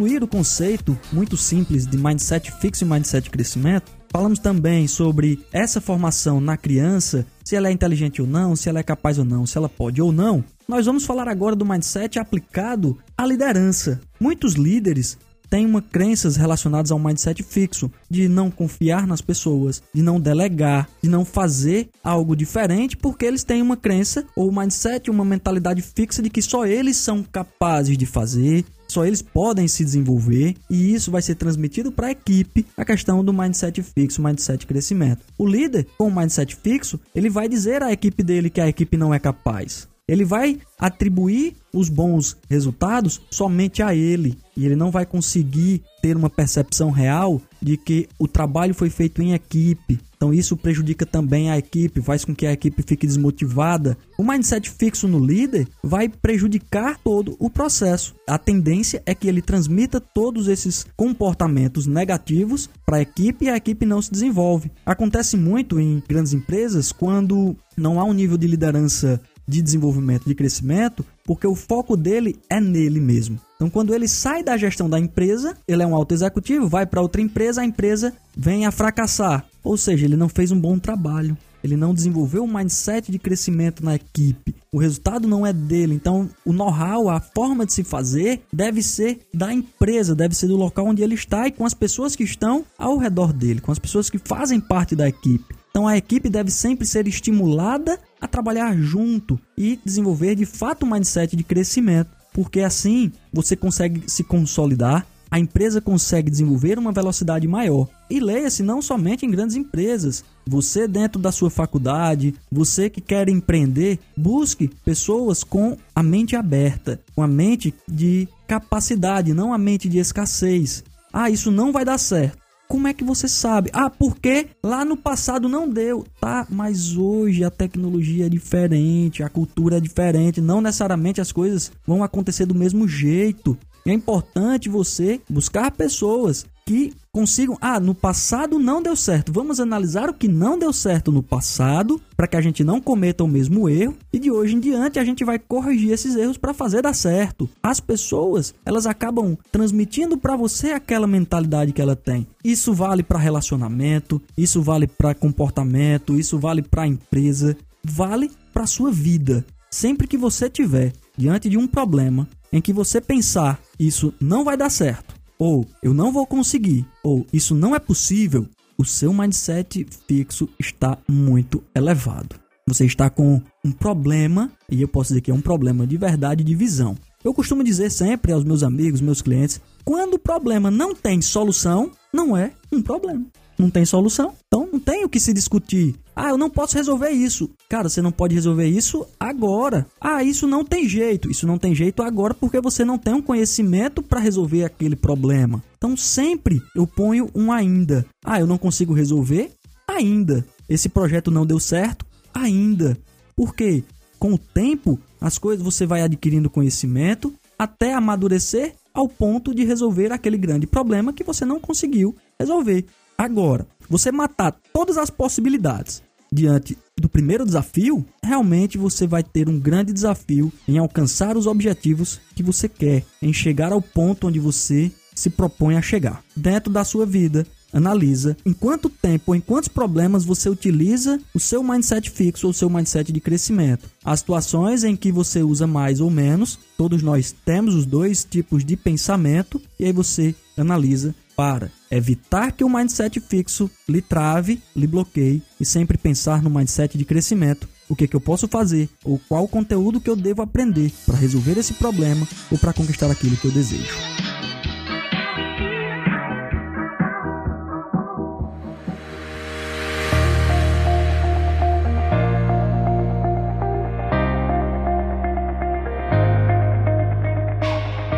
Concluir 0.00 0.24
o 0.24 0.26
conceito 0.26 0.98
muito 1.12 1.36
simples 1.36 1.86
de 1.86 1.98
mindset 1.98 2.50
fixo 2.52 2.84
e 2.84 2.88
mindset 2.88 3.28
crescimento, 3.28 3.92
falamos 4.10 4.38
também 4.38 4.88
sobre 4.88 5.38
essa 5.52 5.78
formação 5.78 6.40
na 6.40 6.56
criança, 6.56 7.26
se 7.44 7.54
ela 7.54 7.68
é 7.68 7.70
inteligente 7.70 8.22
ou 8.22 8.26
não, 8.26 8.56
se 8.56 8.70
ela 8.70 8.78
é 8.78 8.82
capaz 8.82 9.18
ou 9.18 9.26
não, 9.26 9.44
se 9.44 9.58
ela 9.58 9.68
pode 9.68 10.00
ou 10.00 10.10
não. 10.10 10.42
Nós 10.66 10.86
vamos 10.86 11.04
falar 11.04 11.28
agora 11.28 11.54
do 11.54 11.66
mindset 11.66 12.18
aplicado 12.18 12.96
à 13.14 13.26
liderança. 13.26 14.00
Muitos 14.18 14.54
líderes 14.54 15.18
têm 15.50 15.66
uma 15.66 15.82
crenças 15.82 16.34
relacionadas 16.34 16.90
ao 16.90 16.98
mindset 16.98 17.42
fixo, 17.42 17.90
de 18.08 18.26
não 18.26 18.50
confiar 18.50 19.06
nas 19.06 19.20
pessoas, 19.20 19.82
de 19.92 20.00
não 20.00 20.18
delegar, 20.18 20.88
de 21.02 21.10
não 21.10 21.26
fazer 21.26 21.90
algo 22.02 22.34
diferente, 22.34 22.96
porque 22.96 23.26
eles 23.26 23.44
têm 23.44 23.60
uma 23.60 23.76
crença 23.76 24.24
ou 24.34 24.50
mindset, 24.50 25.10
uma 25.10 25.26
mentalidade 25.26 25.82
fixa 25.82 26.22
de 26.22 26.30
que 26.30 26.40
só 26.40 26.64
eles 26.64 26.96
são 26.96 27.22
capazes 27.22 27.98
de 27.98 28.06
fazer, 28.06 28.64
só 28.90 29.04
eles 29.04 29.22
podem 29.22 29.66
se 29.68 29.84
desenvolver 29.84 30.54
e 30.68 30.92
isso 30.94 31.10
vai 31.10 31.22
ser 31.22 31.36
transmitido 31.36 31.90
para 31.92 32.08
a 32.08 32.10
equipe 32.10 32.66
a 32.76 32.84
questão 32.84 33.24
do 33.24 33.32
mindset 33.32 33.82
fixo, 33.82 34.22
mindset 34.22 34.66
crescimento. 34.66 35.24
O 35.38 35.46
líder 35.46 35.86
com 35.96 36.08
o 36.08 36.14
mindset 36.14 36.56
fixo, 36.56 37.00
ele 37.14 37.30
vai 37.30 37.48
dizer 37.48 37.82
à 37.82 37.92
equipe 37.92 38.22
dele 38.22 38.50
que 38.50 38.60
a 38.60 38.68
equipe 38.68 38.96
não 38.96 39.14
é 39.14 39.18
capaz. 39.18 39.88
Ele 40.10 40.24
vai 40.24 40.58
atribuir 40.76 41.54
os 41.72 41.88
bons 41.88 42.36
resultados 42.48 43.20
somente 43.30 43.80
a 43.80 43.94
ele 43.94 44.36
e 44.56 44.66
ele 44.66 44.74
não 44.74 44.90
vai 44.90 45.06
conseguir 45.06 45.84
ter 46.02 46.16
uma 46.16 46.28
percepção 46.28 46.90
real 46.90 47.40
de 47.62 47.76
que 47.76 48.08
o 48.18 48.26
trabalho 48.26 48.74
foi 48.74 48.90
feito 48.90 49.22
em 49.22 49.34
equipe. 49.34 50.00
Então 50.16 50.34
isso 50.34 50.56
prejudica 50.56 51.06
também 51.06 51.48
a 51.48 51.56
equipe, 51.56 52.02
faz 52.02 52.24
com 52.24 52.34
que 52.34 52.44
a 52.44 52.52
equipe 52.52 52.82
fique 52.82 53.06
desmotivada. 53.06 53.96
O 54.18 54.24
mindset 54.24 54.68
fixo 54.68 55.06
no 55.06 55.24
líder 55.24 55.68
vai 55.80 56.08
prejudicar 56.08 56.98
todo 56.98 57.36
o 57.38 57.48
processo. 57.48 58.14
A 58.26 58.36
tendência 58.36 59.02
é 59.06 59.14
que 59.14 59.28
ele 59.28 59.40
transmita 59.40 60.00
todos 60.00 60.48
esses 60.48 60.84
comportamentos 60.96 61.86
negativos 61.86 62.68
para 62.84 62.96
a 62.96 63.02
equipe 63.02 63.44
e 63.44 63.48
a 63.48 63.56
equipe 63.56 63.86
não 63.86 64.02
se 64.02 64.10
desenvolve. 64.10 64.72
Acontece 64.84 65.36
muito 65.36 65.78
em 65.78 66.02
grandes 66.08 66.32
empresas 66.32 66.90
quando 66.90 67.56
não 67.76 68.00
há 68.00 68.04
um 68.04 68.12
nível 68.12 68.36
de 68.36 68.48
liderança 68.48 69.20
de 69.50 69.60
desenvolvimento, 69.60 70.28
de 70.28 70.34
crescimento, 70.34 71.04
porque 71.24 71.46
o 71.46 71.56
foco 71.56 71.96
dele 71.96 72.36
é 72.48 72.60
nele 72.60 73.00
mesmo. 73.00 73.38
Então, 73.56 73.68
quando 73.68 73.94
ele 73.94 74.08
sai 74.08 74.42
da 74.42 74.56
gestão 74.56 74.88
da 74.88 74.98
empresa, 74.98 75.56
ele 75.66 75.82
é 75.82 75.86
um 75.86 75.94
alto 75.94 76.14
executivo, 76.14 76.68
vai 76.68 76.86
para 76.86 77.02
outra 77.02 77.20
empresa, 77.20 77.60
a 77.60 77.64
empresa 77.64 78.14
vem 78.34 78.64
a 78.64 78.70
fracassar. 78.70 79.44
Ou 79.62 79.76
seja, 79.76 80.06
ele 80.06 80.16
não 80.16 80.28
fez 80.28 80.50
um 80.50 80.58
bom 80.58 80.78
trabalho. 80.78 81.36
Ele 81.62 81.76
não 81.76 81.92
desenvolveu 81.92 82.42
um 82.42 82.52
mindset 82.52 83.12
de 83.12 83.18
crescimento 83.18 83.84
na 83.84 83.94
equipe. 83.94 84.54
O 84.72 84.78
resultado 84.78 85.28
não 85.28 85.46
é 85.46 85.52
dele. 85.52 85.94
Então, 85.94 86.28
o 86.44 86.52
know-how, 86.52 87.10
a 87.10 87.20
forma 87.20 87.66
de 87.66 87.74
se 87.74 87.84
fazer, 87.84 88.40
deve 88.50 88.82
ser 88.82 89.20
da 89.34 89.52
empresa, 89.52 90.14
deve 90.14 90.34
ser 90.34 90.46
do 90.46 90.56
local 90.56 90.86
onde 90.86 91.02
ele 91.02 91.14
está 91.14 91.46
e 91.46 91.52
com 91.52 91.66
as 91.66 91.74
pessoas 91.74 92.16
que 92.16 92.24
estão 92.24 92.64
ao 92.78 92.96
redor 92.96 93.32
dele, 93.32 93.60
com 93.60 93.72
as 93.72 93.78
pessoas 93.78 94.08
que 94.08 94.16
fazem 94.16 94.58
parte 94.58 94.96
da 94.96 95.06
equipe. 95.06 95.59
Então 95.70 95.86
a 95.86 95.96
equipe 95.96 96.28
deve 96.28 96.50
sempre 96.50 96.86
ser 96.86 97.06
estimulada 97.06 97.98
a 98.20 98.26
trabalhar 98.26 98.76
junto 98.76 99.40
e 99.56 99.78
desenvolver 99.84 100.34
de 100.34 100.44
fato 100.44 100.84
um 100.84 100.90
mindset 100.90 101.36
de 101.36 101.44
crescimento. 101.44 102.10
porque 102.32 102.60
assim 102.60 103.10
você 103.32 103.56
consegue 103.56 104.04
se 104.06 104.22
consolidar, 104.22 105.04
a 105.30 105.38
empresa 105.38 105.80
consegue 105.80 106.30
desenvolver 106.30 106.78
uma 106.78 106.90
velocidade 106.92 107.46
maior. 107.46 107.88
E 108.10 108.18
leia-se 108.18 108.62
não 108.62 108.82
somente 108.82 109.24
em 109.24 109.30
grandes 109.30 109.54
empresas. 109.54 110.24
Você 110.44 110.88
dentro 110.88 111.20
da 111.20 111.30
sua 111.30 111.50
faculdade, 111.50 112.34
você 112.50 112.90
que 112.90 113.00
quer 113.00 113.28
empreender, 113.28 114.00
busque 114.16 114.68
pessoas 114.84 115.44
com 115.44 115.76
a 115.94 116.02
mente 116.02 116.34
aberta, 116.34 117.00
com 117.14 117.22
a 117.22 117.28
mente 117.28 117.72
de 117.86 118.26
capacidade, 118.48 119.32
não 119.32 119.52
a 119.52 119.58
mente 119.58 119.88
de 119.88 119.98
escassez. 119.98 120.82
Ah, 121.12 121.30
isso 121.30 121.50
não 121.50 121.70
vai 121.70 121.84
dar 121.84 121.98
certo. 121.98 122.38
Como 122.70 122.86
é 122.86 122.94
que 122.94 123.02
você 123.02 123.26
sabe? 123.26 123.68
Ah, 123.72 123.90
porque 123.90 124.46
lá 124.62 124.84
no 124.84 124.96
passado 124.96 125.48
não 125.48 125.68
deu. 125.68 126.06
Tá, 126.20 126.46
mas 126.48 126.96
hoje 126.96 127.42
a 127.42 127.50
tecnologia 127.50 128.26
é 128.26 128.28
diferente, 128.28 129.24
a 129.24 129.28
cultura 129.28 129.78
é 129.78 129.80
diferente. 129.80 130.40
Não 130.40 130.60
necessariamente 130.60 131.20
as 131.20 131.32
coisas 131.32 131.72
vão 131.84 132.04
acontecer 132.04 132.46
do 132.46 132.54
mesmo 132.54 132.86
jeito. 132.86 133.58
É 133.84 133.92
importante 133.92 134.68
você 134.68 135.20
buscar 135.28 135.72
pessoas 135.72 136.46
que 136.64 136.92
consigam. 137.12 137.56
Ah, 137.60 137.80
no 137.80 137.94
passado 137.94 138.58
não 138.58 138.82
deu 138.82 138.94
certo. 138.94 139.32
Vamos 139.32 139.60
analisar 139.60 140.08
o 140.08 140.14
que 140.14 140.28
não 140.28 140.58
deu 140.58 140.72
certo 140.72 141.10
no 141.10 141.22
passado 141.22 142.00
para 142.16 142.26
que 142.26 142.36
a 142.36 142.40
gente 142.40 142.62
não 142.62 142.80
cometa 142.80 143.24
o 143.24 143.28
mesmo 143.28 143.68
erro 143.68 143.96
e 144.12 144.18
de 144.18 144.30
hoje 144.30 144.54
em 144.54 144.60
diante 144.60 144.98
a 144.98 145.04
gente 145.04 145.24
vai 145.24 145.38
corrigir 145.38 145.92
esses 145.92 146.14
erros 146.14 146.38
para 146.38 146.54
fazer 146.54 146.82
dar 146.82 146.94
certo. 146.94 147.48
As 147.62 147.80
pessoas, 147.80 148.54
elas 148.64 148.86
acabam 148.86 149.36
transmitindo 149.50 150.16
para 150.16 150.36
você 150.36 150.72
aquela 150.72 151.06
mentalidade 151.06 151.72
que 151.72 151.82
ela 151.82 151.96
tem. 151.96 152.26
Isso 152.44 152.72
vale 152.72 153.02
para 153.02 153.18
relacionamento, 153.18 154.20
isso 154.36 154.62
vale 154.62 154.86
para 154.86 155.14
comportamento, 155.14 156.18
isso 156.18 156.38
vale 156.38 156.62
para 156.62 156.86
empresa, 156.86 157.56
vale 157.82 158.30
para 158.52 158.66
sua 158.66 158.90
vida. 158.90 159.44
Sempre 159.70 160.06
que 160.06 160.16
você 160.16 160.50
tiver 160.50 160.92
diante 161.16 161.48
de 161.48 161.56
um 161.56 161.66
problema 161.66 162.28
em 162.52 162.60
que 162.60 162.72
você 162.72 163.00
pensar 163.00 163.60
isso 163.78 164.12
não 164.20 164.44
vai 164.44 164.56
dar 164.56 164.70
certo, 164.70 165.14
ou 165.40 165.66
eu 165.82 165.94
não 165.94 166.12
vou 166.12 166.26
conseguir, 166.26 166.86
ou 167.02 167.26
isso 167.32 167.54
não 167.54 167.74
é 167.74 167.78
possível, 167.78 168.46
o 168.76 168.84
seu 168.84 169.12
mindset 169.12 169.86
fixo 170.06 170.48
está 170.58 170.98
muito 171.08 171.64
elevado. 171.74 172.36
Você 172.68 172.84
está 172.84 173.08
com 173.08 173.40
um 173.64 173.72
problema, 173.72 174.52
e 174.70 174.82
eu 174.82 174.86
posso 174.86 175.08
dizer 175.08 175.22
que 175.22 175.30
é 175.30 175.34
um 175.34 175.40
problema 175.40 175.86
de 175.86 175.96
verdade 175.96 176.44
de 176.44 176.54
visão. 176.54 176.94
Eu 177.24 177.34
costumo 177.34 177.64
dizer 177.64 177.90
sempre 177.90 178.32
aos 178.32 178.44
meus 178.44 178.62
amigos, 178.62 179.00
meus 179.00 179.22
clientes, 179.22 179.60
quando 179.82 180.14
o 180.14 180.18
problema 180.18 180.70
não 180.70 180.94
tem 180.94 181.20
solução, 181.22 181.90
não 182.12 182.36
é 182.36 182.52
um 182.70 182.82
problema 182.82 183.24
não 183.60 183.70
tem 183.70 183.84
solução. 183.84 184.34
Então 184.46 184.68
não 184.72 184.80
tem 184.80 185.04
o 185.04 185.08
que 185.08 185.20
se 185.20 185.32
discutir. 185.32 185.94
Ah, 186.14 186.30
eu 186.30 186.38
não 186.38 186.50
posso 186.50 186.76
resolver 186.76 187.10
isso. 187.10 187.50
Cara, 187.68 187.88
você 187.88 188.02
não 188.02 188.10
pode 188.10 188.34
resolver 188.34 188.66
isso 188.66 189.06
agora. 189.18 189.86
Ah, 190.00 190.22
isso 190.22 190.46
não 190.46 190.64
tem 190.64 190.88
jeito. 190.88 191.30
Isso 191.30 191.46
não 191.46 191.58
tem 191.58 191.74
jeito 191.74 192.02
agora 192.02 192.34
porque 192.34 192.60
você 192.60 192.84
não 192.84 192.98
tem 192.98 193.14
um 193.14 193.22
conhecimento 193.22 194.02
para 194.02 194.20
resolver 194.20 194.64
aquele 194.64 194.96
problema. 194.96 195.62
Então 195.76 195.96
sempre 195.96 196.62
eu 196.74 196.86
ponho 196.86 197.30
um 197.34 197.52
ainda. 197.52 198.04
Ah, 198.24 198.40
eu 198.40 198.46
não 198.46 198.58
consigo 198.58 198.92
resolver? 198.92 199.50
Ainda. 199.86 200.44
Esse 200.68 200.88
projeto 200.88 201.30
não 201.30 201.46
deu 201.46 201.58
certo? 201.58 202.04
Ainda. 202.32 202.98
Por 203.34 203.54
quê? 203.54 203.82
Com 204.18 204.34
o 204.34 204.38
tempo, 204.38 204.98
as 205.20 205.38
coisas 205.38 205.64
você 205.64 205.86
vai 205.86 206.02
adquirindo 206.02 206.50
conhecimento 206.50 207.32
até 207.58 207.92
amadurecer 207.92 208.74
ao 208.92 209.08
ponto 209.08 209.54
de 209.54 209.64
resolver 209.64 210.12
aquele 210.12 210.36
grande 210.36 210.66
problema 210.66 211.12
que 211.12 211.24
você 211.24 211.44
não 211.44 211.60
conseguiu 211.60 212.16
resolver. 212.38 212.84
Agora, 213.20 213.66
você 213.86 214.10
matar 214.10 214.50
todas 214.72 214.96
as 214.96 215.10
possibilidades 215.10 216.02
diante 216.32 216.78
do 216.98 217.06
primeiro 217.06 217.44
desafio, 217.44 218.02
realmente 218.24 218.78
você 218.78 219.06
vai 219.06 219.22
ter 219.22 219.46
um 219.46 219.60
grande 219.60 219.92
desafio 219.92 220.50
em 220.66 220.78
alcançar 220.78 221.36
os 221.36 221.46
objetivos 221.46 222.18
que 222.34 222.42
você 222.42 222.66
quer, 222.66 223.04
em 223.20 223.30
chegar 223.30 223.72
ao 223.72 223.82
ponto 223.82 224.26
onde 224.26 224.40
você 224.40 224.90
se 225.14 225.28
propõe 225.28 225.76
a 225.76 225.82
chegar. 225.82 226.24
Dentro 226.34 226.72
da 226.72 226.82
sua 226.82 227.04
vida, 227.04 227.46
analisa 227.70 228.38
em 228.46 228.54
quanto 228.54 228.88
tempo, 228.88 229.34
em 229.34 229.40
quantos 229.40 229.68
problemas 229.68 230.24
você 230.24 230.48
utiliza 230.48 231.20
o 231.34 231.38
seu 231.38 231.62
mindset 231.62 232.08
fixo 232.08 232.46
ou 232.46 232.52
o 232.52 232.54
seu 232.54 232.70
mindset 232.70 233.12
de 233.12 233.20
crescimento. 233.20 233.86
As 234.02 234.20
situações 234.20 234.82
em 234.82 234.96
que 234.96 235.12
você 235.12 235.42
usa 235.42 235.66
mais 235.66 236.00
ou 236.00 236.08
menos, 236.08 236.58
todos 236.74 237.02
nós 237.02 237.34
temos 237.44 237.74
os 237.74 237.84
dois 237.84 238.24
tipos 238.24 238.64
de 238.64 238.78
pensamento, 238.78 239.60
e 239.78 239.84
aí 239.84 239.92
você 239.92 240.34
analisa 240.56 241.14
para 241.40 241.72
evitar 241.90 242.52
que 242.52 242.62
o 242.62 242.68
mindset 242.68 243.18
fixo 243.18 243.70
lhe 243.88 244.02
trave, 244.02 244.62
lhe 244.76 244.86
bloqueie 244.86 245.42
e 245.58 245.64
sempre 245.64 245.96
pensar 245.96 246.42
no 246.42 246.50
mindset 246.50 246.98
de 246.98 247.04
crescimento. 247.06 247.66
O 247.88 247.96
que, 247.96 248.06
que 248.06 248.14
eu 248.14 248.20
posso 248.20 248.46
fazer 248.46 248.90
ou 249.02 249.18
qual 249.26 249.48
conteúdo 249.48 250.02
que 250.02 250.10
eu 250.10 250.14
devo 250.14 250.42
aprender 250.42 250.92
para 251.06 251.16
resolver 251.16 251.56
esse 251.56 251.72
problema 251.72 252.28
ou 252.50 252.58
para 252.58 252.74
conquistar 252.74 253.10
aquilo 253.10 253.38
que 253.38 253.46
eu 253.46 253.50
desejo. 253.50 253.88